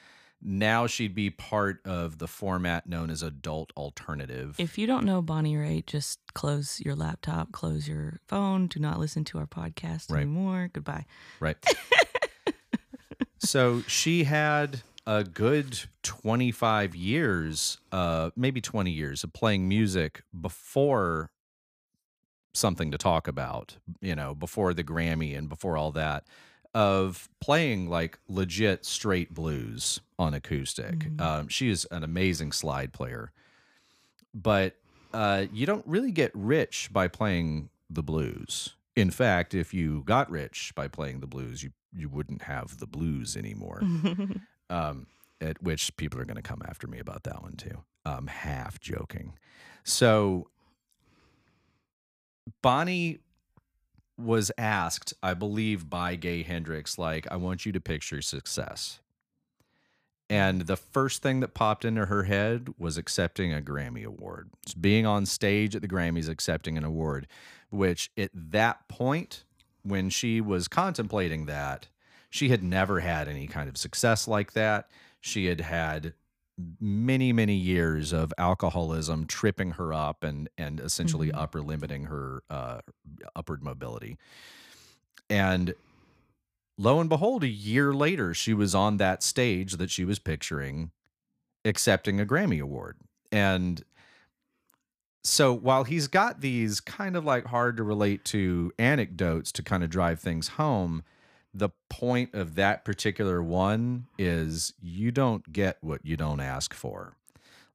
[0.42, 4.56] now she'd be part of the format known as adult alternative.
[4.60, 9.00] if you don't know bonnie raitt just close your laptop close your phone do not
[9.00, 10.22] listen to our podcast Right.
[10.22, 11.06] anymore goodbye
[11.40, 11.58] Right.
[13.40, 21.32] so she had a good 25 years, uh, maybe 20 years of playing music before
[22.54, 26.26] something to talk about, you know, before the Grammy and before all that,
[26.74, 31.00] of playing like legit straight blues on acoustic.
[31.00, 31.22] Mhm.
[31.22, 33.32] Um, she is an amazing slide player.
[34.34, 34.76] But
[35.14, 38.76] uh, you don't really get rich by playing the blues.
[38.96, 42.86] In fact, if you got rich by playing the blues, you you wouldn't have the
[42.86, 43.82] blues anymore.
[44.70, 45.08] um,
[45.42, 47.84] at which people are going to come after me about that one too.
[48.06, 49.34] Um, half joking.
[49.84, 50.50] So
[52.62, 53.20] Bonnie
[54.18, 59.00] was asked, I believe, by Gay Hendricks, like, I want you to picture success.
[60.30, 64.50] And the first thing that popped into her head was accepting a Grammy Award.
[64.64, 67.28] It's being on stage at the Grammys, accepting an award,
[67.70, 69.46] which at that point,
[69.84, 71.88] when she was contemplating that,
[72.30, 74.90] she had never had any kind of success like that.
[75.22, 76.14] She had had
[76.80, 81.38] many, many years of alcoholism tripping her up and and essentially Mhm.
[81.38, 82.82] upper limiting her uh,
[83.36, 84.18] upward mobility.
[85.30, 85.74] And
[86.78, 90.92] lo and behold, a year later, she was on that stage that she was picturing
[91.66, 92.98] accepting a Grammy Award.
[93.32, 93.84] And
[95.24, 99.84] so while he's got these kind of like hard to relate to anecdotes to kind
[99.84, 101.04] of drive things home,
[101.58, 107.16] the point of that particular one is you don't get what you don't ask for.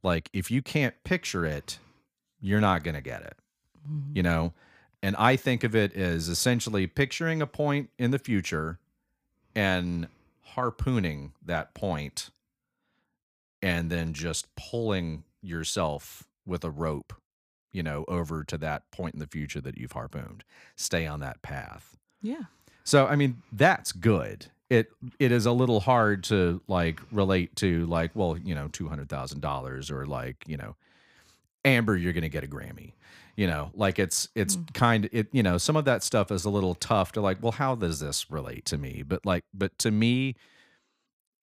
[0.03, 1.79] Like if you can't picture it,
[2.41, 3.37] you're not going to get it.
[3.89, 4.17] Mm-hmm.
[4.17, 4.53] You know,
[5.03, 8.79] and I think of it as essentially picturing a point in the future
[9.55, 10.07] and
[10.55, 12.31] harpooning that point
[13.61, 17.13] and then just pulling yourself with a rope,
[17.73, 20.45] you know, over to that point in the future that you've harpooned.
[20.77, 21.97] Stay on that path.
[22.21, 22.45] Yeah.
[22.85, 24.47] So I mean, that's good.
[24.71, 28.89] It it is a little hard to like relate to like, well, you know, two
[28.89, 30.77] hundred thousand dollars or like, you know,
[31.65, 32.93] Amber, you're gonna get a Grammy.
[33.37, 36.45] You know, like it's it's kind of it, you know, some of that stuff is
[36.45, 39.03] a little tough to like, well, how does this relate to me?
[39.07, 40.37] But like, but to me,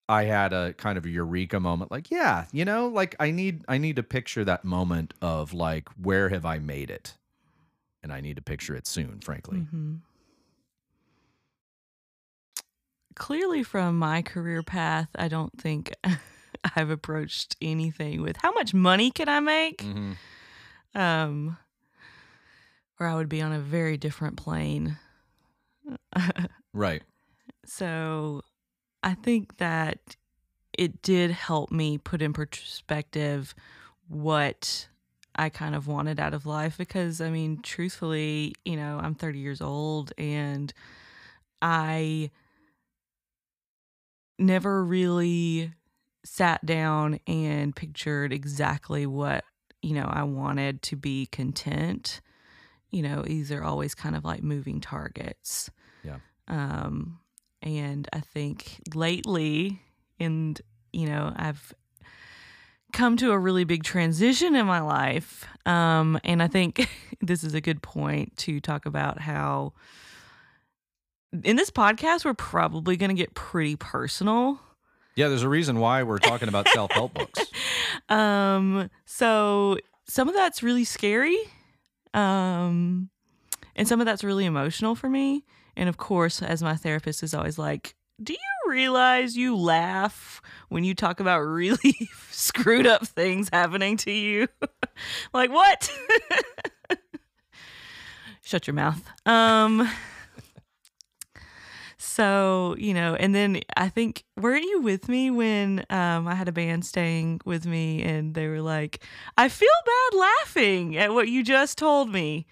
[0.08, 3.64] I had a kind of a eureka moment, like, yeah, you know, like I need
[3.68, 7.16] I need to picture that moment of like, where have I made it?
[8.02, 9.60] And I need to picture it soon, frankly.
[9.60, 9.96] hmm
[13.20, 15.94] Clearly, from my career path, I don't think
[16.76, 19.84] I've approached anything with how much money can I make?
[19.84, 21.00] Mm-hmm.
[21.00, 21.58] Um,
[23.00, 24.98] or I would be on a very different plane.
[26.74, 27.04] Right.
[27.66, 28.42] So
[29.04, 30.16] I think that
[30.74, 33.54] it did help me put in perspective
[34.08, 34.88] what
[35.36, 39.38] I kind of wanted out of life because I mean, truthfully, you know, I'm 30
[39.38, 40.74] years old and
[41.62, 42.32] I
[44.40, 45.74] never really
[46.24, 49.44] sat down and pictured exactly what,
[49.82, 52.22] you know, I wanted to be content.
[52.92, 55.70] You know, these are always kind of like moving targets.
[56.04, 56.18] Yeah.
[56.48, 57.20] Um,
[57.62, 59.82] and I think lately,
[60.20, 60.60] and
[60.92, 61.74] you know, I've
[62.92, 65.46] come to a really big transition in my life.
[65.66, 66.90] Um, and I think
[67.22, 69.74] this is a good point to talk about how
[71.44, 74.60] in this podcast, we're probably going to get pretty personal.
[75.16, 77.46] Yeah, there's a reason why we're talking about self help books.
[78.08, 81.38] Um, so some of that's really scary.
[82.14, 83.10] Um,
[83.76, 85.46] and some of that's really emotional for me.
[85.76, 90.84] And of course, as my therapist is always like, do you realize you laugh when
[90.84, 94.48] you talk about really screwed up things happening to you?
[95.34, 95.92] like what?
[98.42, 99.02] Shut your mouth.
[99.26, 99.90] Um
[102.20, 106.48] so, you know, and then I think weren't you with me when um I had
[106.50, 109.02] a band staying with me and they were like,
[109.38, 112.46] I feel bad laughing at what you just told me.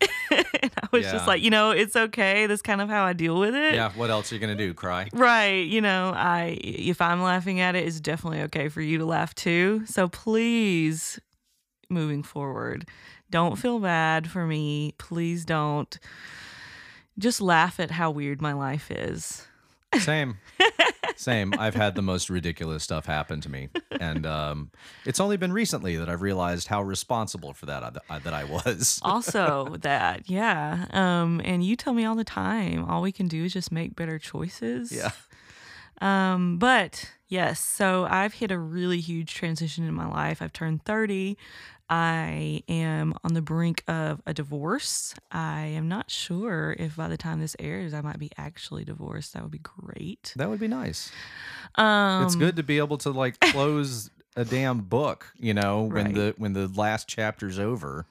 [0.30, 0.44] and
[0.82, 1.12] I was Yeah.
[1.12, 2.46] just like, you know, it's okay.
[2.46, 3.74] That's kind of how I deal with it.
[3.74, 4.74] yeah, what else are you gonna do?
[4.74, 5.08] Cry?
[5.12, 5.66] Right.
[5.66, 9.34] You know, I if I'm laughing at it, it's definitely okay for you to laugh
[9.34, 9.84] too.
[9.86, 11.18] So please,
[11.88, 12.86] moving forward,
[13.30, 14.94] don't feel bad for me.
[14.98, 15.98] Please don't.
[17.18, 19.46] Just laugh at how weird my life is.
[19.98, 20.38] Same.
[21.16, 21.54] Same.
[21.58, 23.68] I've had the most ridiculous stuff happen to me,
[24.00, 24.70] and um,
[25.04, 29.00] it's only been recently that I've realized how responsible for that I, that I was.
[29.04, 30.86] Also, that, yeah.
[30.90, 33.94] Um, and you tell me all the time, all we can do is just make
[33.94, 34.90] better choices.
[34.90, 35.10] Yeah.
[36.00, 40.42] Um, but yes, so I've hit a really huge transition in my life.
[40.42, 41.36] I've turned 30.
[41.90, 45.14] I am on the brink of a divorce.
[45.30, 49.34] I am not sure if by the time this airs, I might be actually divorced.
[49.34, 50.32] That would be great.
[50.36, 51.12] That would be nice.
[51.74, 56.06] Um, it's good to be able to like close a damn book, you know, when
[56.06, 56.14] Right.
[56.14, 58.06] the when the last chapter's over,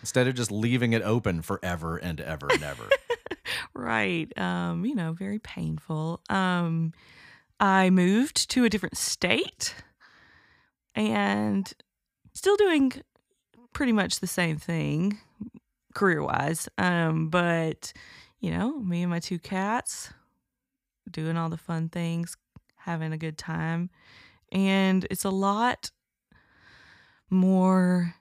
[0.00, 2.84] instead of just leaving it open forever and ever and ever.
[3.74, 4.36] Right.
[4.38, 6.20] Um, you know, very painful.
[6.28, 6.92] Um,
[7.60, 9.74] I moved to a different state
[10.94, 11.72] and
[12.34, 12.92] still doing
[13.78, 15.16] pretty much the same thing
[15.94, 16.68] career wise.
[16.78, 17.92] Um, but,
[18.40, 20.12] you know, me and my two cats
[21.08, 22.36] doing all the fun things,
[22.74, 23.88] having a good time.
[24.50, 25.92] And it's a lot
[27.30, 28.16] more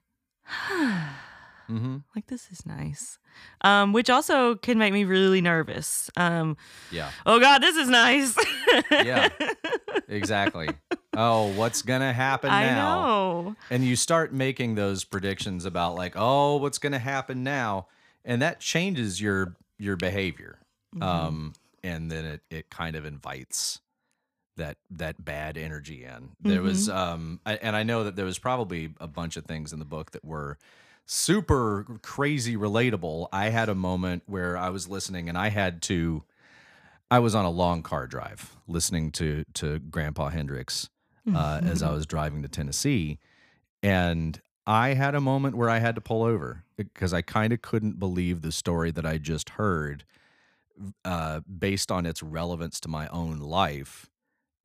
[1.67, 3.19] hmm like this is nice.
[3.61, 6.09] Um, which also can make me really nervous.
[6.17, 6.57] Um,
[6.91, 7.11] Yeah.
[7.25, 8.35] oh God, this is nice.
[8.91, 9.29] Yeah.
[10.09, 10.69] Exactly.
[11.15, 13.01] Oh, what's gonna happen I now?
[13.01, 13.55] know.
[13.69, 17.87] and you start making those predictions about like oh what's going to happen now
[18.23, 20.59] and that changes your your behavior
[20.95, 21.03] Mm-hmm.
[21.05, 21.53] um
[21.83, 23.81] and then it it kind of invites
[24.55, 26.97] that that bad energy in there was Mm-hmm.
[26.97, 29.85] um I, and i know that there was probably a bunch of things in the
[29.85, 30.57] book that were
[31.07, 33.27] super crazy relatable.
[33.31, 36.23] I had a moment where i was listening and i had to
[37.09, 40.89] I was on a long car drive listening to to Grandpa Hendricks
[41.33, 43.19] uh, as I was driving to Tennessee,
[43.81, 47.61] and I had a moment where I had to pull over because I kind of
[47.61, 50.03] couldn't believe the story that I just heard,
[51.05, 54.09] uh, based on its relevance to my own life,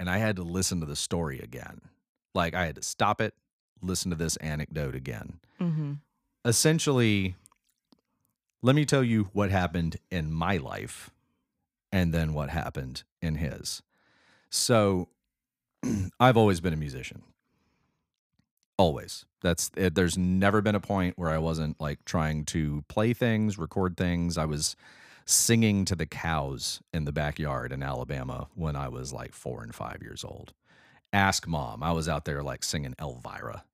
[0.00, 1.80] and I had to listen to the story again.
[2.34, 3.34] Like I had to stop it,
[3.80, 5.38] listen to this anecdote again.
[5.58, 5.92] hmm
[6.44, 7.36] Essentially,
[8.62, 11.10] let me tell you what happened in my life
[11.92, 13.82] and then what happened in his.
[14.50, 15.08] So,
[16.20, 17.22] I've always been a musician.
[18.76, 19.24] Always.
[19.42, 23.58] That's it, there's never been a point where I wasn't like trying to play things,
[23.58, 24.38] record things.
[24.38, 24.76] I was
[25.24, 29.74] singing to the cows in the backyard in Alabama when I was like 4 and
[29.74, 30.52] 5 years old.
[31.12, 31.82] Ask mom.
[31.82, 33.64] I was out there like singing Elvira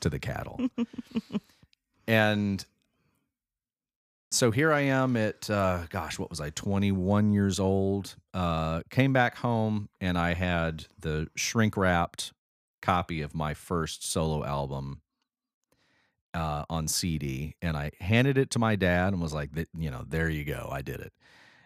[0.00, 0.60] to the cattle.
[2.06, 2.64] and
[4.30, 6.50] so here I am at uh, gosh, what was I?
[6.50, 8.16] 21 years old.
[8.32, 12.32] Uh, came back home and I had the shrink wrapped
[12.82, 15.00] copy of my first solo album
[16.34, 20.04] uh, on CD, and I handed it to my dad and was like, you know,
[20.06, 21.12] there you go, I did it.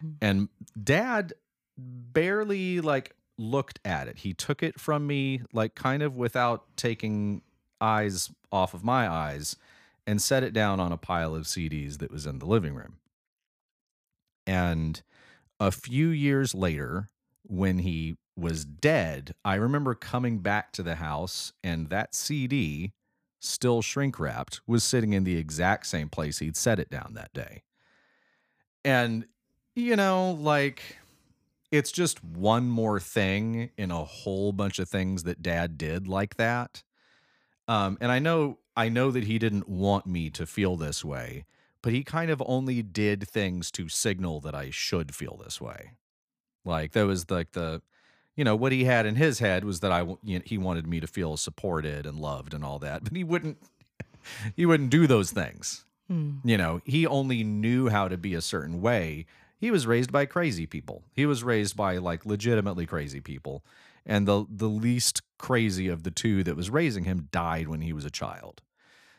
[0.04, 0.14] Mm.
[0.20, 0.48] And
[0.80, 1.32] dad
[1.78, 4.18] barely like looked at it.
[4.18, 7.40] He took it from me like kind of without taking
[7.80, 9.56] eyes off of my eyes
[10.08, 12.96] and set it down on a pile of CDs that was in the living room.
[14.46, 15.02] And
[15.60, 17.10] a few years later,
[17.42, 22.94] when he was dead, I remember coming back to the house and that CD,
[23.38, 27.34] still shrink wrapped, was sitting in the exact same place he'd set it down that
[27.34, 27.62] day.
[28.86, 29.26] And,
[29.76, 30.96] you know, like,
[31.70, 36.36] it's just one more thing in a whole bunch of things that dad did like
[36.36, 36.82] that.
[37.68, 41.44] Um, and I know I know that he didn't want me to feel this way,
[41.82, 45.94] but he kind of only did things to signal that I should feel this way.
[46.64, 47.82] Like there was like the,
[48.36, 50.86] you know, what he had in his head was that I you know, he wanted
[50.86, 53.58] me to feel supported and loved and all that, but he wouldn't
[54.54, 55.84] he wouldn't do those things.
[56.08, 56.38] Mm.
[56.44, 59.26] You know, he only knew how to be a certain way.
[59.58, 61.02] He was raised by crazy people.
[61.16, 63.64] He was raised by like legitimately crazy people.
[64.06, 67.92] And the the least crazy of the two that was raising him died when he
[67.92, 68.62] was a child.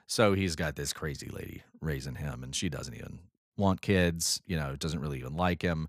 [0.10, 3.20] So he's got this crazy lady raising him and she doesn't even
[3.58, 5.88] want kids, you know, doesn't really even like him.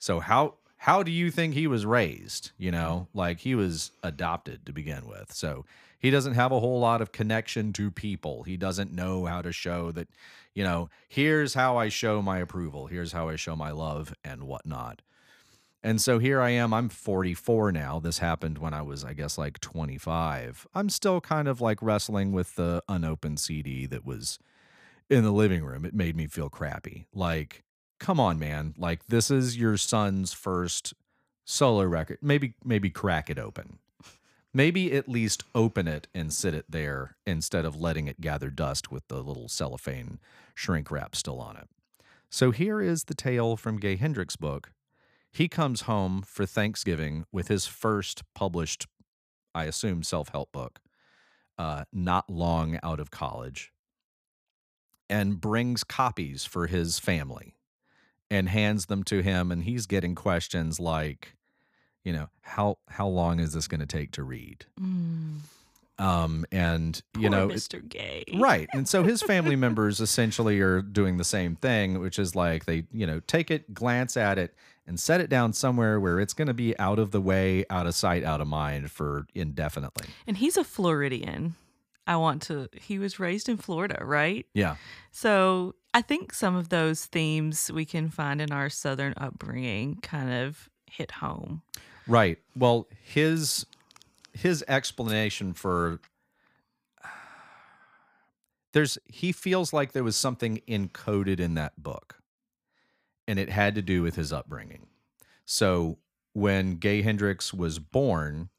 [0.00, 2.50] So how how do you think he was raised?
[2.58, 5.32] You know, like he was adopted to begin with.
[5.32, 5.64] So
[5.96, 8.42] he doesn't have a whole lot of connection to people.
[8.42, 10.08] He doesn't know how to show that,
[10.54, 14.42] you know, here's how I show my approval, here's how I show my love and
[14.42, 15.02] whatnot.
[15.84, 16.72] And so here I am.
[16.72, 17.98] I'm 44 now.
[17.98, 20.66] This happened when I was, I guess, like 25.
[20.74, 24.38] I'm still kind of like wrestling with the unopened CD that was
[25.10, 25.84] in the living room.
[25.84, 27.06] It made me feel crappy.
[27.12, 27.64] Like,
[27.98, 28.74] come on, man.
[28.78, 30.94] Like, this is your son's first
[31.44, 32.18] solo record.
[32.22, 33.78] Maybe, maybe crack it open.
[34.54, 38.92] Maybe at least open it and sit it there instead of letting it gather dust
[38.92, 40.20] with the little cellophane
[40.54, 41.68] shrink wrap still on it.
[42.30, 44.70] So here is the tale from Gay Hendricks' book
[45.32, 48.86] he comes home for Thanksgiving with his first published,
[49.54, 50.80] I assume, self help book,
[51.58, 53.72] uh, not long out of college,
[55.08, 57.56] and brings copies for his family
[58.30, 59.50] and hands them to him.
[59.50, 61.34] And he's getting questions like,
[62.04, 64.66] you know, how how long is this going to take to read?
[64.78, 65.38] Mm.
[65.98, 67.86] Um, and you know, Mr.
[67.86, 68.24] Gay.
[68.34, 68.68] Right.
[68.72, 72.84] And so his family members essentially are doing the same thing, which is like they,
[72.92, 74.54] you know, take it, glance at it,
[74.86, 77.86] and set it down somewhere where it's going to be out of the way, out
[77.86, 80.08] of sight, out of mind for indefinitely.
[80.26, 81.54] And he's a Floridian.
[82.06, 84.46] I want to, he was raised in Florida, right?
[84.54, 84.76] Yeah.
[85.12, 90.32] So I think some of those themes we can find in our Southern upbringing kind
[90.32, 91.62] of hit home.
[92.06, 92.38] Right.
[92.56, 93.66] Well, his
[94.34, 96.00] his explanation for
[98.72, 102.21] there's he feels like there was something encoded in that book
[103.32, 104.88] and it had to do with his upbringing.
[105.46, 105.96] So
[106.34, 108.50] when Gay Hendricks was born,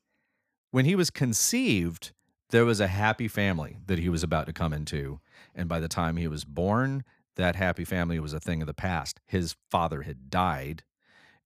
[0.72, 2.12] when he was conceived,
[2.50, 5.20] there was a happy family that he was about to come into.
[5.54, 7.04] And by the time he was born,
[7.36, 9.20] that happy family was a thing of the past.
[9.28, 10.82] His father had died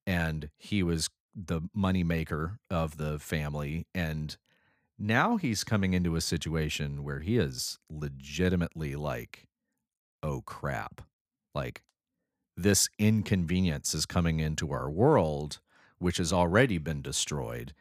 [0.05, 3.88] and he was the moneymaker of the family.
[3.93, 4.38] And
[4.97, 9.49] now he's coming into a situation where he is legitimately like,
[10.23, 11.01] oh crap.
[11.53, 11.82] Like,
[12.58, 15.60] this inconvenience is coming into our world,
[15.99, 17.74] which has already been destroyed.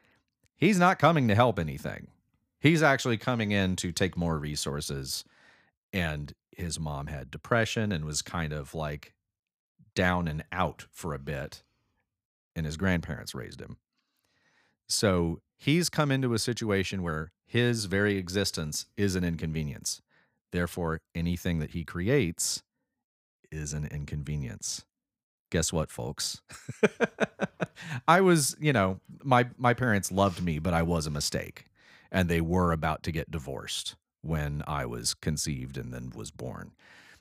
[0.56, 2.08] He's not coming to help anything.
[2.60, 5.24] He's actually coming in to take more resources.
[5.92, 9.14] And his mom had depression and was kind of like
[9.94, 11.62] down and out for a bit.
[12.56, 13.76] and his grandparents raised him.
[14.88, 20.00] So he's come into a situation where his very existence is an inconvenience.
[20.52, 22.62] Therefore, anything that he creates
[23.50, 24.84] is an inconvenience.
[25.50, 26.42] Guess what, folks?
[28.08, 31.66] I was, you know, my my parents loved me, but I was a mistake.
[32.10, 36.72] And they were about to get divorced when I was conceived and then was born.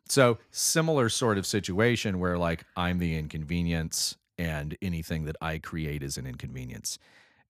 [0.08, 6.04] So, similar sort of situation where like I'm the inconvenience and anything that I create
[6.04, 7.00] is an inconvenience.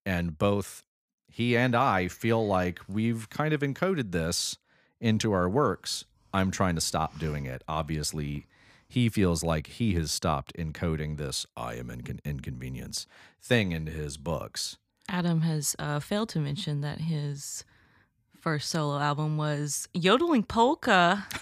[0.06, 0.84] And both
[1.28, 4.58] he and I feel like we've kind of encoded this
[5.02, 6.06] into our works.
[6.34, 7.64] I'm trying to stop doing it.
[7.68, 8.46] Obviously,
[8.88, 13.08] he feels like he has stopped encoding this I am incon- inconvenience
[13.42, 14.78] thing into his books.
[15.10, 17.64] Adam has uh, failed to mention that his
[18.40, 21.26] first solo album was Yodeling Polka.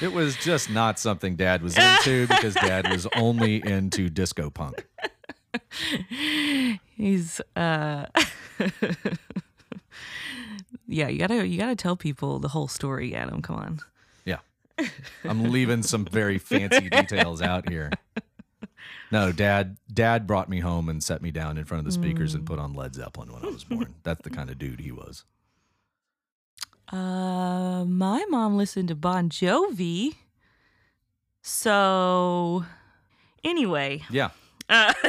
[0.00, 4.86] It was just not something dad was into because dad was only into disco punk.
[6.94, 8.04] He's uh
[10.86, 13.40] Yeah, you gotta you gotta tell people the whole story, Adam.
[13.40, 13.80] Come on.
[15.24, 17.90] I'm leaving some very fancy details out here.
[19.12, 22.34] No, dad dad brought me home and set me down in front of the speakers
[22.34, 23.94] and put on Led Zeppelin when I was born.
[24.02, 25.24] That's the kind of dude he was.
[26.92, 30.14] Uh my mom listened to Bon Jovi.
[31.42, 32.64] So
[33.44, 34.30] anyway, Yeah.
[34.68, 34.92] Uh,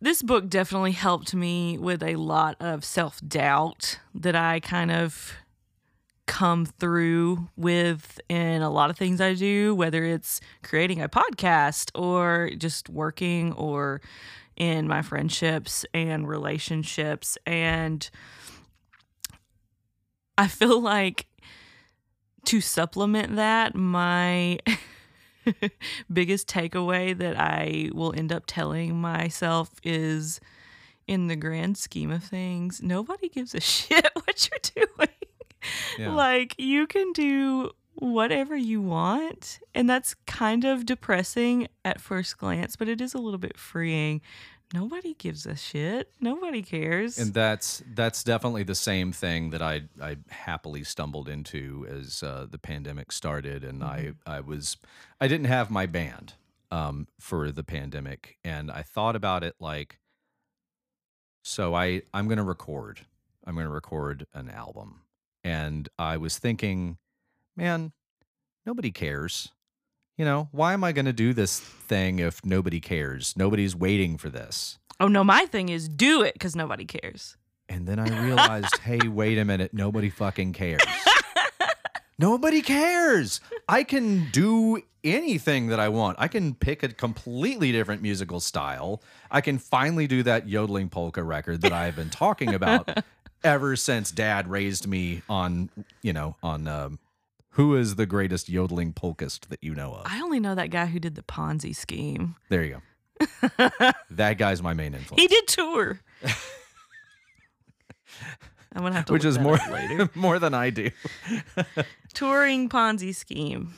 [0.00, 5.32] this book definitely helped me with a lot of self doubt that I kind of
[6.26, 11.90] come through with in a lot of things I do, whether it's creating a podcast
[11.98, 14.00] or just working or
[14.56, 17.36] in my friendships and relationships.
[17.46, 18.08] And
[20.38, 21.26] I feel like
[22.46, 24.58] to supplement that, my
[26.12, 30.40] biggest takeaway that I will end up telling myself is
[31.06, 35.08] in the grand scheme of things, nobody gives a shit what you're doing.
[35.98, 36.14] Yeah.
[36.14, 39.60] Like, you can do whatever you want.
[39.74, 44.20] And that's kind of depressing at first glance, but it is a little bit freeing.
[44.74, 46.10] Nobody gives a shit.
[46.18, 47.18] Nobody cares.
[47.18, 52.46] And that's that's definitely the same thing that I I happily stumbled into as uh,
[52.50, 54.78] the pandemic started, and I I was
[55.20, 56.34] I didn't have my band
[56.70, 59.98] um, for the pandemic, and I thought about it like,
[61.42, 63.00] so I I'm gonna record
[63.44, 65.01] I'm gonna record an album,
[65.44, 66.98] and I was thinking,
[67.56, 67.92] man,
[68.66, 69.50] nobody cares.
[70.16, 73.34] You know, why am I going to do this thing if nobody cares?
[73.36, 74.78] Nobody's waiting for this.
[75.00, 77.36] oh, no, my thing is do it because nobody cares.
[77.68, 80.82] And then I realized, hey, wait a minute, nobody fucking cares.
[82.18, 83.40] nobody cares.
[83.68, 86.16] I can do anything that I want.
[86.20, 89.02] I can pick a completely different musical style.
[89.30, 93.02] I can finally do that yodeling polka record that I've been talking about
[93.44, 95.70] ever since dad raised me on,
[96.02, 96.98] you know, on um,
[97.50, 100.02] who is the greatest yodeling polkist that you know of.
[100.06, 102.36] I only know that guy who did the Ponzi scheme.
[102.48, 102.80] There you
[103.20, 103.70] go.
[104.10, 105.20] that guy's my main influence.
[105.20, 106.00] He did tour.
[108.74, 110.08] I'm gonna have to which is that more later.
[110.14, 110.90] more than I do.
[112.14, 113.74] Touring Ponzi scheme.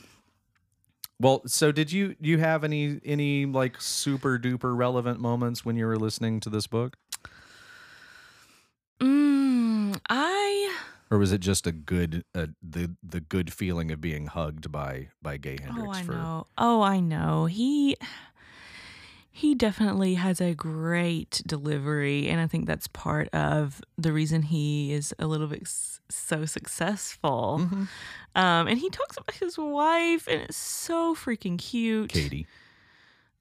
[1.20, 5.86] Well, so did you you have any any like super duper relevant moments when you
[5.86, 6.96] were listening to this book,
[9.00, 9.53] Mm,
[10.08, 10.76] I
[11.10, 15.08] or was it just a good uh, the the good feeling of being hugged by
[15.22, 15.88] by Gay Hendricks?
[15.88, 16.46] oh I for know.
[16.58, 17.46] Oh I know.
[17.46, 17.96] He
[19.30, 24.92] he definitely has a great delivery, and I think that's part of the reason he
[24.92, 25.66] is a little bit
[26.08, 27.58] so successful.
[27.60, 27.88] Mhm.
[28.36, 32.10] Um, and he talks about his wife, and it's so freaking cute.
[32.10, 32.46] Katie?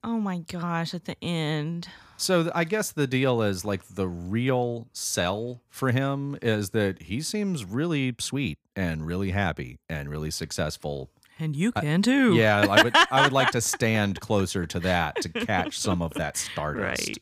[0.03, 0.93] Oh my gosh!
[0.93, 1.87] At the end,
[2.17, 7.21] So I guess the deal is like the real sell for him is that he
[7.21, 12.35] seems really sweet and really happy and really successful and you can too.
[12.35, 16.13] Yeah, I would I would like to stand closer to that to catch some of
[16.15, 17.19] that stardust.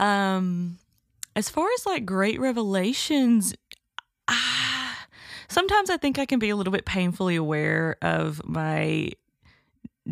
[0.00, 0.26] Right.
[0.36, 0.78] Um,
[1.34, 3.54] as far as like great revelations,
[4.28, 5.06] ah,
[5.48, 9.10] sometimes I think I can be a little bit painfully aware of my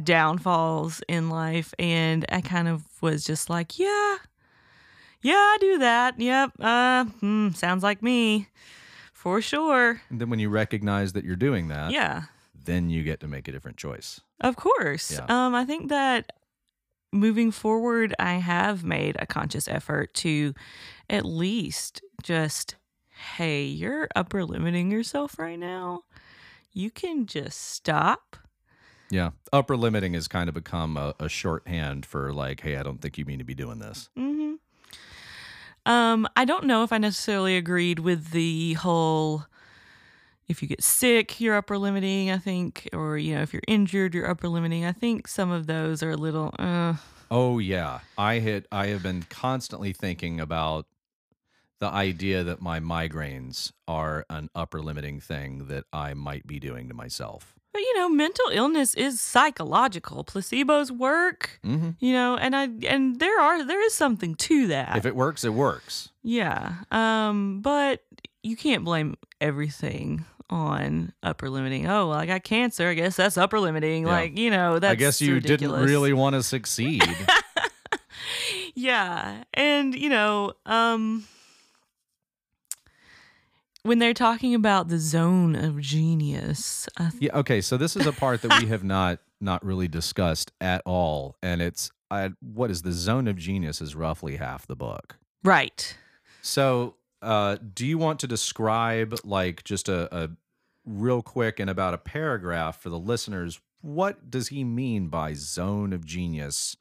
[0.02, 4.16] downfalls in life, and I kind of was just like, yeah,
[5.22, 6.20] yeah, I do that.
[6.20, 6.50] Yep.
[6.60, 8.48] Uh, hmm, sounds like me,
[9.12, 10.00] for sure.
[10.10, 12.24] And then when you recognize that you're doing that, Yeah.
[12.64, 14.20] then you get to make a different choice.
[14.40, 15.10] Of course.
[15.12, 15.24] Yeah.
[15.28, 16.30] Um, I think that
[17.12, 20.52] moving forward, I have made a conscious effort to
[21.08, 22.74] at least just,
[23.36, 26.02] hey, you're upper limiting yourself right now.
[26.72, 28.36] You can just stop,
[29.10, 29.30] Yeah.
[29.52, 33.18] Upper limiting has kind of become a, a shorthand for like, hey, I don't think
[33.18, 34.08] you mean to be doing this.
[34.16, 34.54] hmm
[35.84, 39.46] Um, I don't know if I necessarily agreed with the whole
[40.48, 44.14] if you get sick, you're upper limiting, I think, or you know, if you're injured,
[44.14, 44.84] you're upper limiting.
[44.84, 46.94] I think some of those are a little uh
[47.30, 48.00] Oh yeah.
[48.16, 50.86] I hit I have been constantly thinking about
[51.78, 56.88] the idea that my migraines are an upper limiting thing that I might be doing
[56.88, 57.55] to myself.
[57.76, 60.24] But you know, mental illness is psychological.
[60.24, 64.96] Placebos work, hmm you know, and I and there are there is something to that.
[64.96, 66.08] If it works, it works.
[66.22, 66.72] Yeah.
[66.90, 68.02] Um, but
[68.42, 71.86] you can't blame everything on upper limiting.
[71.86, 72.88] Oh, well, I got cancer.
[72.88, 74.06] I guess that's upper limiting.
[74.06, 74.12] Yeah.
[74.12, 75.80] Like, you know, that's I guess you ridiculous.
[75.80, 77.02] didn't really want to succeed.
[78.74, 79.44] Yeah.
[79.54, 81.24] And, you know, um
[83.86, 87.38] when they're talking about the zone of genius, th- yeah.
[87.38, 87.60] Okay.
[87.60, 91.62] So this is a part that we have not not really discussed at all, and
[91.62, 95.16] it's I, what is the zone of genius is roughly half the book.
[95.42, 95.96] right.
[96.42, 100.30] So, uh, do you want to describe, like, just a, a
[100.84, 103.60] real quick and about a paragraph for the listeners?
[103.82, 106.76] What does he mean by zone of genius,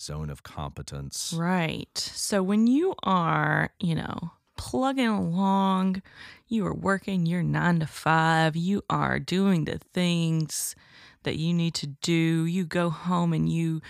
[0.00, 1.34] zone of competence?
[1.36, 1.98] Right.
[1.98, 4.30] So when you are, you know,
[4.66, 6.02] plugging along,
[6.46, 10.76] you are working your nine to five, you are doing the things
[11.24, 12.44] that you need to do.
[12.46, 13.80] You go home and you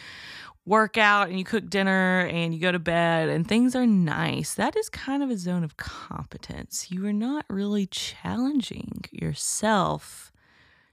[0.64, 4.54] work out and you cook dinner and you go to bed and things are nice.
[4.54, 6.90] That is kind of a zone of competence.
[6.90, 10.32] You are not really challenging yourself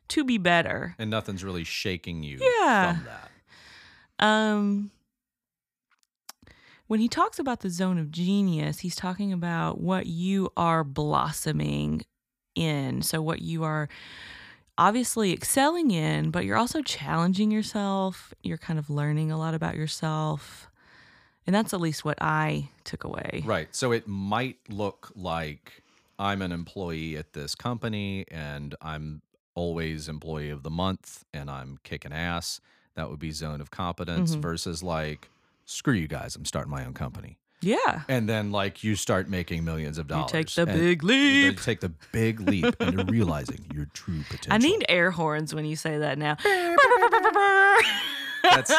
[0.10, 0.96] to be better.
[1.00, 2.96] And nothing's really shaking you Yeah.
[2.96, 3.32] from that.
[4.26, 4.92] Um,
[6.90, 12.02] when he talks about the zone of genius, he's talking about what you are blossoming
[12.56, 13.04] in.
[13.04, 13.88] So, what you are
[14.76, 18.34] obviously excelling in, but you're also challenging yourself.
[18.42, 20.68] You're kind of learning a lot about yourself.
[21.46, 23.44] And that's at least what I took away.
[23.46, 23.68] Right.
[23.76, 25.84] So it might look like
[26.18, 29.22] I'm an employee at this company and I'm
[29.54, 32.62] always employee of the month and I'm kicking ass.
[32.96, 34.42] That would be zone of competence Mhm.
[34.42, 35.30] versus like,
[35.70, 37.38] screw you guys, I'm starting my own company.
[37.62, 38.04] Yeah.
[38.08, 40.32] And then like you start making millions of You dollars.
[40.32, 41.62] take the big you leap.
[41.62, 44.54] take the big leap into realizing your true potential.
[44.54, 46.38] I need air horns when you say that now.
[48.42, 48.74] That's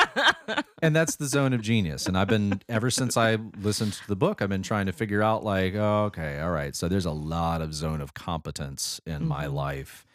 [0.82, 2.06] and that's the zone of genius.
[2.06, 5.22] And I've been ever since I listened to the book, I've been trying to figure
[5.22, 6.74] out like, oh, okay, all right.
[6.74, 9.52] So there's a lot of zone of competence in my Mhm.
[9.52, 10.06] life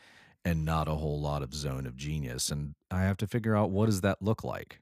[0.44, 2.50] and not a whole lot of zone of genius.
[2.50, 4.80] And I have to figure out what does that look like?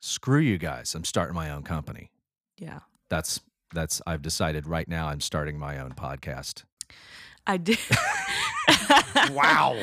[0.00, 0.94] Screw you guys.
[0.94, 2.10] I'm starting my own company.
[2.58, 2.80] yeah.
[3.10, 3.40] That's
[3.74, 6.64] that's I've decided right now I'm starting my own podcast.
[7.46, 7.78] I did.
[9.32, 9.80] Wow.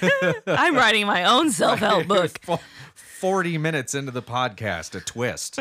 [0.46, 2.38] I'm writing my own self help book.
[2.94, 5.58] 40 minutes into the podcast, a twist.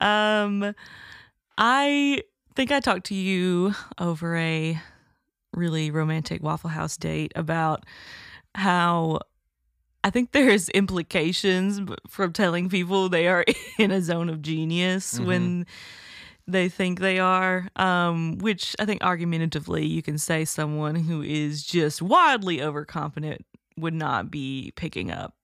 [0.00, 0.74] um,
[1.58, 2.22] I
[2.56, 4.80] think I talked to you over a
[5.54, 7.84] really romantic Waffle House date about
[8.54, 9.20] how
[10.04, 13.44] I think there's implications from telling people they are
[13.78, 15.26] in a zone of genius Mhm.
[15.26, 15.66] when
[16.48, 21.62] they think they are um which i think argumentatively you can say someone who is
[21.62, 23.46] just wildly overconfident
[23.76, 25.34] would not be picking up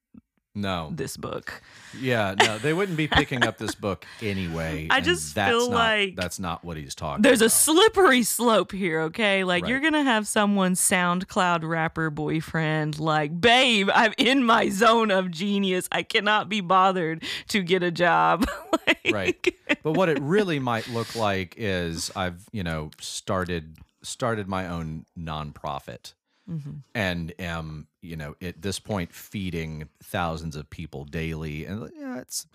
[0.61, 0.91] No.
[0.93, 1.63] this book
[1.99, 4.89] Yeah, no, they wouldn't be picking up this book anyway.
[4.91, 8.73] I just that's feel not, like that's not what he's talking There's a slippery slope
[8.73, 9.45] here, okay?
[9.45, 9.71] Like Right.
[9.71, 15.89] you're gonna have someone SoundCloud rapper boyfriend like, babe, I'm in my zone of genius.
[15.93, 18.47] I cannot be bothered to get a job.
[18.87, 19.55] Like- Right.
[19.83, 25.05] but what it really might look like is I've, you know, started started my own
[25.19, 26.13] nonprofit
[26.49, 26.83] Mhm.
[26.95, 32.47] and am, you know, at this point feeding thousands of people daily and yeah, it's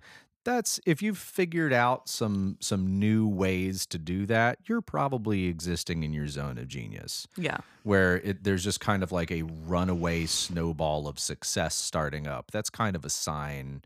[0.46, 6.04] that's if you've figured out some some new ways to do that, you're probably existing
[6.04, 7.28] in your zone of genius.
[7.38, 7.58] Yeah.
[7.84, 12.52] where it, there's just kind of like a runaway snowball of success starting up.
[12.52, 13.84] That's kind of a sign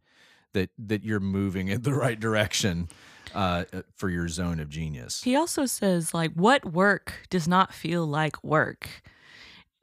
[0.54, 2.90] that that you're moving in the right direction
[3.36, 5.24] uh, for your zone of genius.
[5.24, 8.90] He also says, like, what work does not feel like work?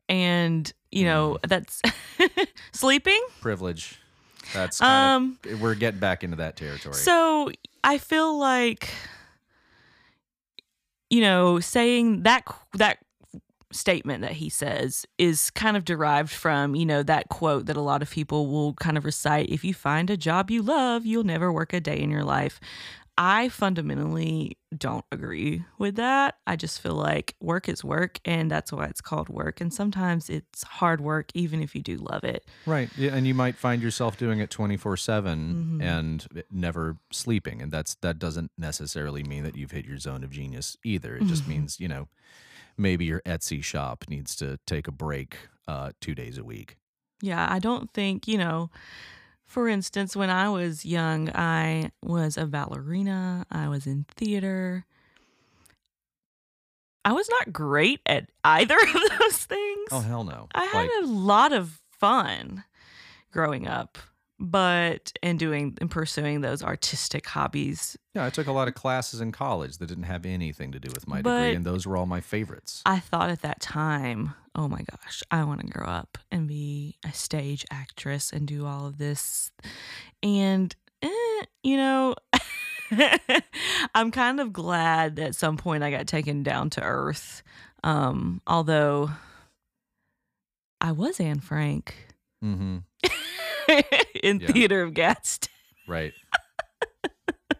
[0.08, 1.82] And, you know, that's
[2.72, 3.20] sleeping.
[3.40, 3.98] Privilege.
[4.52, 6.94] That's kind Um, of we're getting back into that territory.
[6.94, 7.50] So
[7.82, 8.90] I feel like,
[11.10, 12.98] you know, saying that that
[13.72, 17.80] statement that he says is kind of derived from you know that quote that a
[17.80, 21.24] lot of people will kind of recite: "If you find a job you love, you'll
[21.24, 22.60] never work a day in your life."
[23.16, 26.38] I fundamentally don't agree with that.
[26.46, 29.60] I just feel like work is work and that's why it's called work.
[29.60, 32.48] And sometimes it's hard work, even if you do love it.
[32.66, 32.90] Right.
[32.94, 35.74] Yeah, and you might find yourself doing it 24/7 Mhm.
[35.78, 40.30] and never sleeping and that's that doesn't necessarily mean that you've hit your zone of
[40.30, 41.14] genius either.
[41.16, 41.46] It just Mhm.
[41.46, 42.08] means, you know,
[42.76, 46.78] maybe your Etsy shop needs to take a break uh 2 days a week.
[47.22, 48.70] Yeah, I don't think, you know,
[49.46, 54.84] for instance, when I was young, I was a ballerina, I was in theater.
[57.04, 59.88] I was not great at either of those things.
[59.92, 60.48] Oh hell no.
[60.54, 62.64] I had Like a lot of fun
[63.30, 63.98] growing up,
[64.38, 67.96] but and doing and pursuing those artistic hobbies.
[68.14, 70.90] yeah, I took a lot of classes in college that didn't have anything to do
[70.94, 72.82] with my But- degree and those were all my favorites.
[72.86, 76.96] I thought at that time, oh my gosh, I want to grow up and be
[77.04, 79.50] a stage actress and do all of this.
[80.22, 82.14] And, eh, you know,
[83.94, 87.42] I'm kind of glad that at some point I got taken down to earth.
[87.82, 89.10] Um, although
[90.80, 91.94] I was Anne Frank
[92.42, 92.84] Mhm.
[94.22, 94.52] in Yeah.
[94.52, 95.50] Theater of Gadsden.
[95.88, 96.12] Right.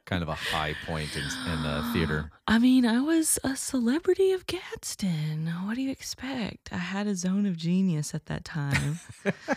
[0.05, 2.31] kind of a high point in, in uh, theater.
[2.47, 5.47] I mean, I was a celebrity of Gadsden.
[5.65, 6.73] What do you expect?
[6.73, 9.01] I had a zone of genius at that time.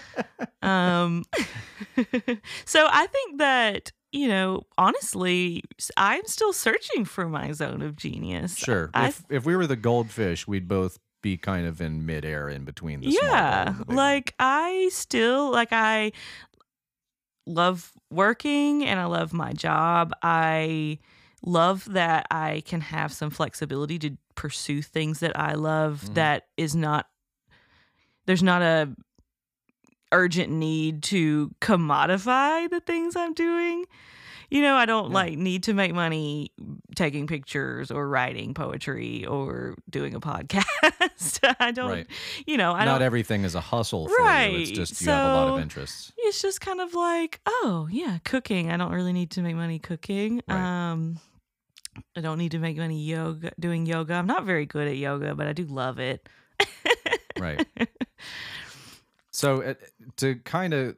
[0.61, 1.23] um,
[2.65, 5.63] so I think that you know, honestly,
[5.97, 8.55] I'm still searching for my zone of genius.
[8.55, 8.89] Sure.
[8.93, 12.63] I- if if we were the goldfish, we'd both be kind of in midair in
[12.63, 13.97] between the yeah, and the big one.
[13.97, 16.11] like I still like I
[17.47, 20.13] love working and I love my job.
[20.21, 20.99] I
[21.45, 26.13] love that I can have some flexibility to pursue things that I love Mhm.
[26.15, 27.07] that is not
[28.25, 28.93] there's not a
[30.11, 33.85] urgent need to commodify the things I'm doing.
[34.49, 35.15] You know, I don't Yeah.
[35.15, 36.51] like need to make money
[36.95, 40.63] taking pictures or writing poetry or doing a podcast.
[41.59, 42.07] I don't, Right.
[42.45, 44.59] you know, I Not everything is a hustle for you.
[44.59, 46.13] It's just you have a lot of interests.
[46.17, 48.71] it's just kind of like, oh yeah, cooking.
[48.71, 50.41] I don't really need to make money cooking.
[50.47, 50.57] Right.
[50.91, 51.19] Um,
[52.15, 54.13] I don't need to make money yoga doing yoga.
[54.13, 56.27] I'm not very good at yoga, but I do love it.
[57.39, 57.67] Right.
[59.31, 59.73] So uh,
[60.17, 60.95] to kind of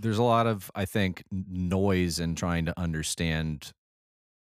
[0.00, 3.72] there's a lot of I think noise in trying to understand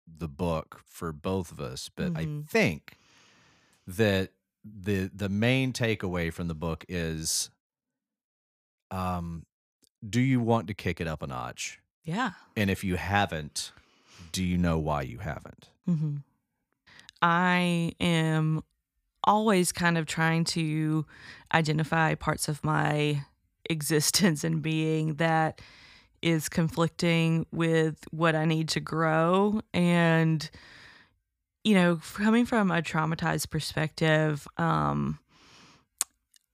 [0.08, 2.48] the book for both of us, but I Mhm.
[2.48, 2.98] think
[3.88, 4.32] that
[4.64, 7.50] the the main takeaway from the book is
[8.92, 9.46] um
[10.08, 11.80] do you want to kick it up a notch?
[12.04, 12.34] Yeah.
[12.56, 13.74] And if you haven't,
[14.32, 15.72] do you know why you haven't?
[15.88, 16.16] hmm
[17.22, 18.64] I am
[19.24, 21.06] always kind of trying to
[21.54, 23.26] identify parts of my
[23.70, 25.62] existence and being that
[26.22, 29.62] is conflicting with what I need to grow.
[29.74, 30.50] And,
[31.64, 35.20] you know, coming from a traumatized perspective, um,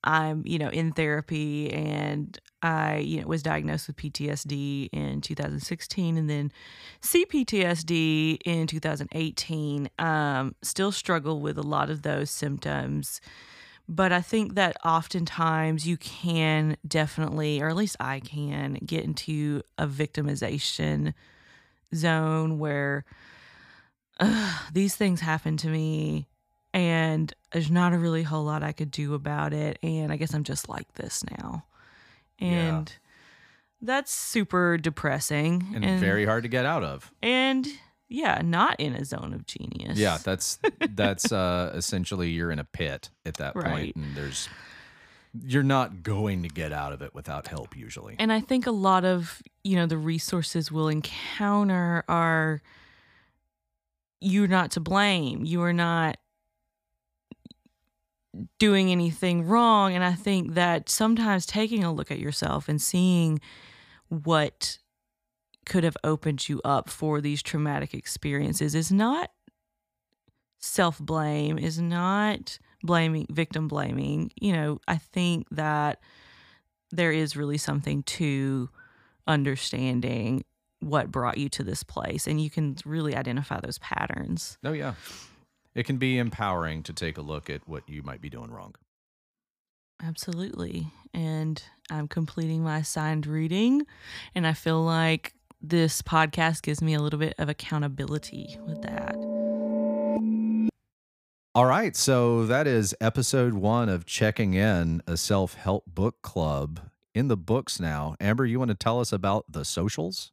[0.03, 6.18] I'm, you know, in therapy and I, you know, was diagnosed with PTSD in 2016
[6.18, 6.51] and then
[7.01, 9.89] CPTSD in 2018.
[9.99, 13.22] Um, still struggle with a lot of those symptoms.
[13.91, 19.63] But I think that oftentimes you can definitely, or at least I can, get into
[19.79, 21.15] a victimization
[21.95, 23.03] zone where
[24.19, 26.27] "Ugh, these things happen to me
[26.71, 29.79] and there's not a really whole lot I could do about it.
[29.81, 31.65] And I guess I'm just like this now.
[32.37, 32.47] Yeah.
[32.77, 32.93] And
[33.81, 37.11] that's super depressing And, very hard to get out of.
[37.23, 37.65] and
[38.10, 39.97] yeah, not in a zone of genius.
[39.97, 40.60] Yeah, that's
[40.95, 43.95] that's uh essentially you're in a pit at that point Right.
[43.95, 44.49] and there's
[45.43, 48.16] you're not going to get out of it without help usually.
[48.18, 52.64] And I think a lot of, you know, the resources we'll encounter are
[54.22, 55.45] you're not to blame.
[55.45, 56.18] You are not
[58.57, 59.93] doing anything wrong.
[59.93, 63.39] And I think that sometimes taking a look at yourself and seeing
[64.07, 64.78] what
[65.70, 69.32] could have opened you up for these traumatic experiences is not
[70.57, 74.32] self blame, is not blaming, victim blaming.
[74.36, 75.99] You know, I think that
[76.91, 78.70] there is really something to
[79.28, 80.43] understanding
[80.80, 84.57] what brought you to this place and you can really identify those patterns.
[84.63, 84.95] Oh yeah.
[85.76, 88.76] It can be empowering to take a look at what you might be doing wrong.
[90.01, 90.88] Absolutely.
[91.13, 91.61] And
[91.91, 93.86] I'm completing my assigned reading
[94.34, 99.16] and I feel like this podcast gives me a little bit of accountability with that.
[101.55, 106.80] All right, so that is episode 1 of checking in a self-help book club
[107.14, 108.16] in the books now.
[108.22, 110.32] Amber, you want to tell us about the socials?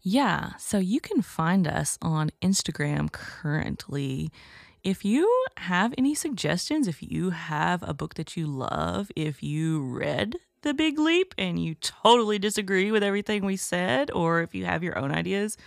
[0.00, 4.32] Yeah, so you can find us on Instagram currently.
[4.82, 9.80] If you have any suggestions, if you have a book that you love, if you
[9.82, 14.64] read The Big Leap and you totally disagree with everything we said, or if you
[14.64, 15.58] have your own ideas,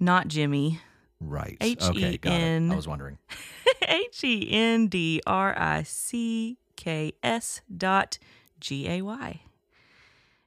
[0.00, 0.80] not Jimmy.
[1.20, 1.56] Right.
[1.60, 2.36] H E Okay, got it.
[2.36, 2.72] N.
[2.72, 3.18] I was wondering.
[3.88, 8.18] H E N D R I C K S dot
[8.60, 9.42] G A Y.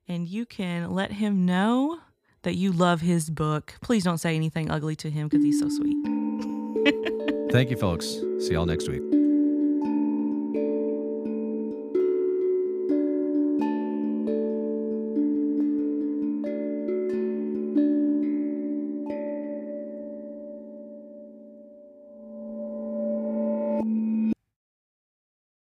[0.07, 1.99] And you can let him know
[2.43, 3.75] that you love his book.
[3.81, 5.97] Please don't say anything ugly to him because he's so sweet.
[7.51, 8.05] Thank you, folks.
[8.39, 9.01] See y'all next week.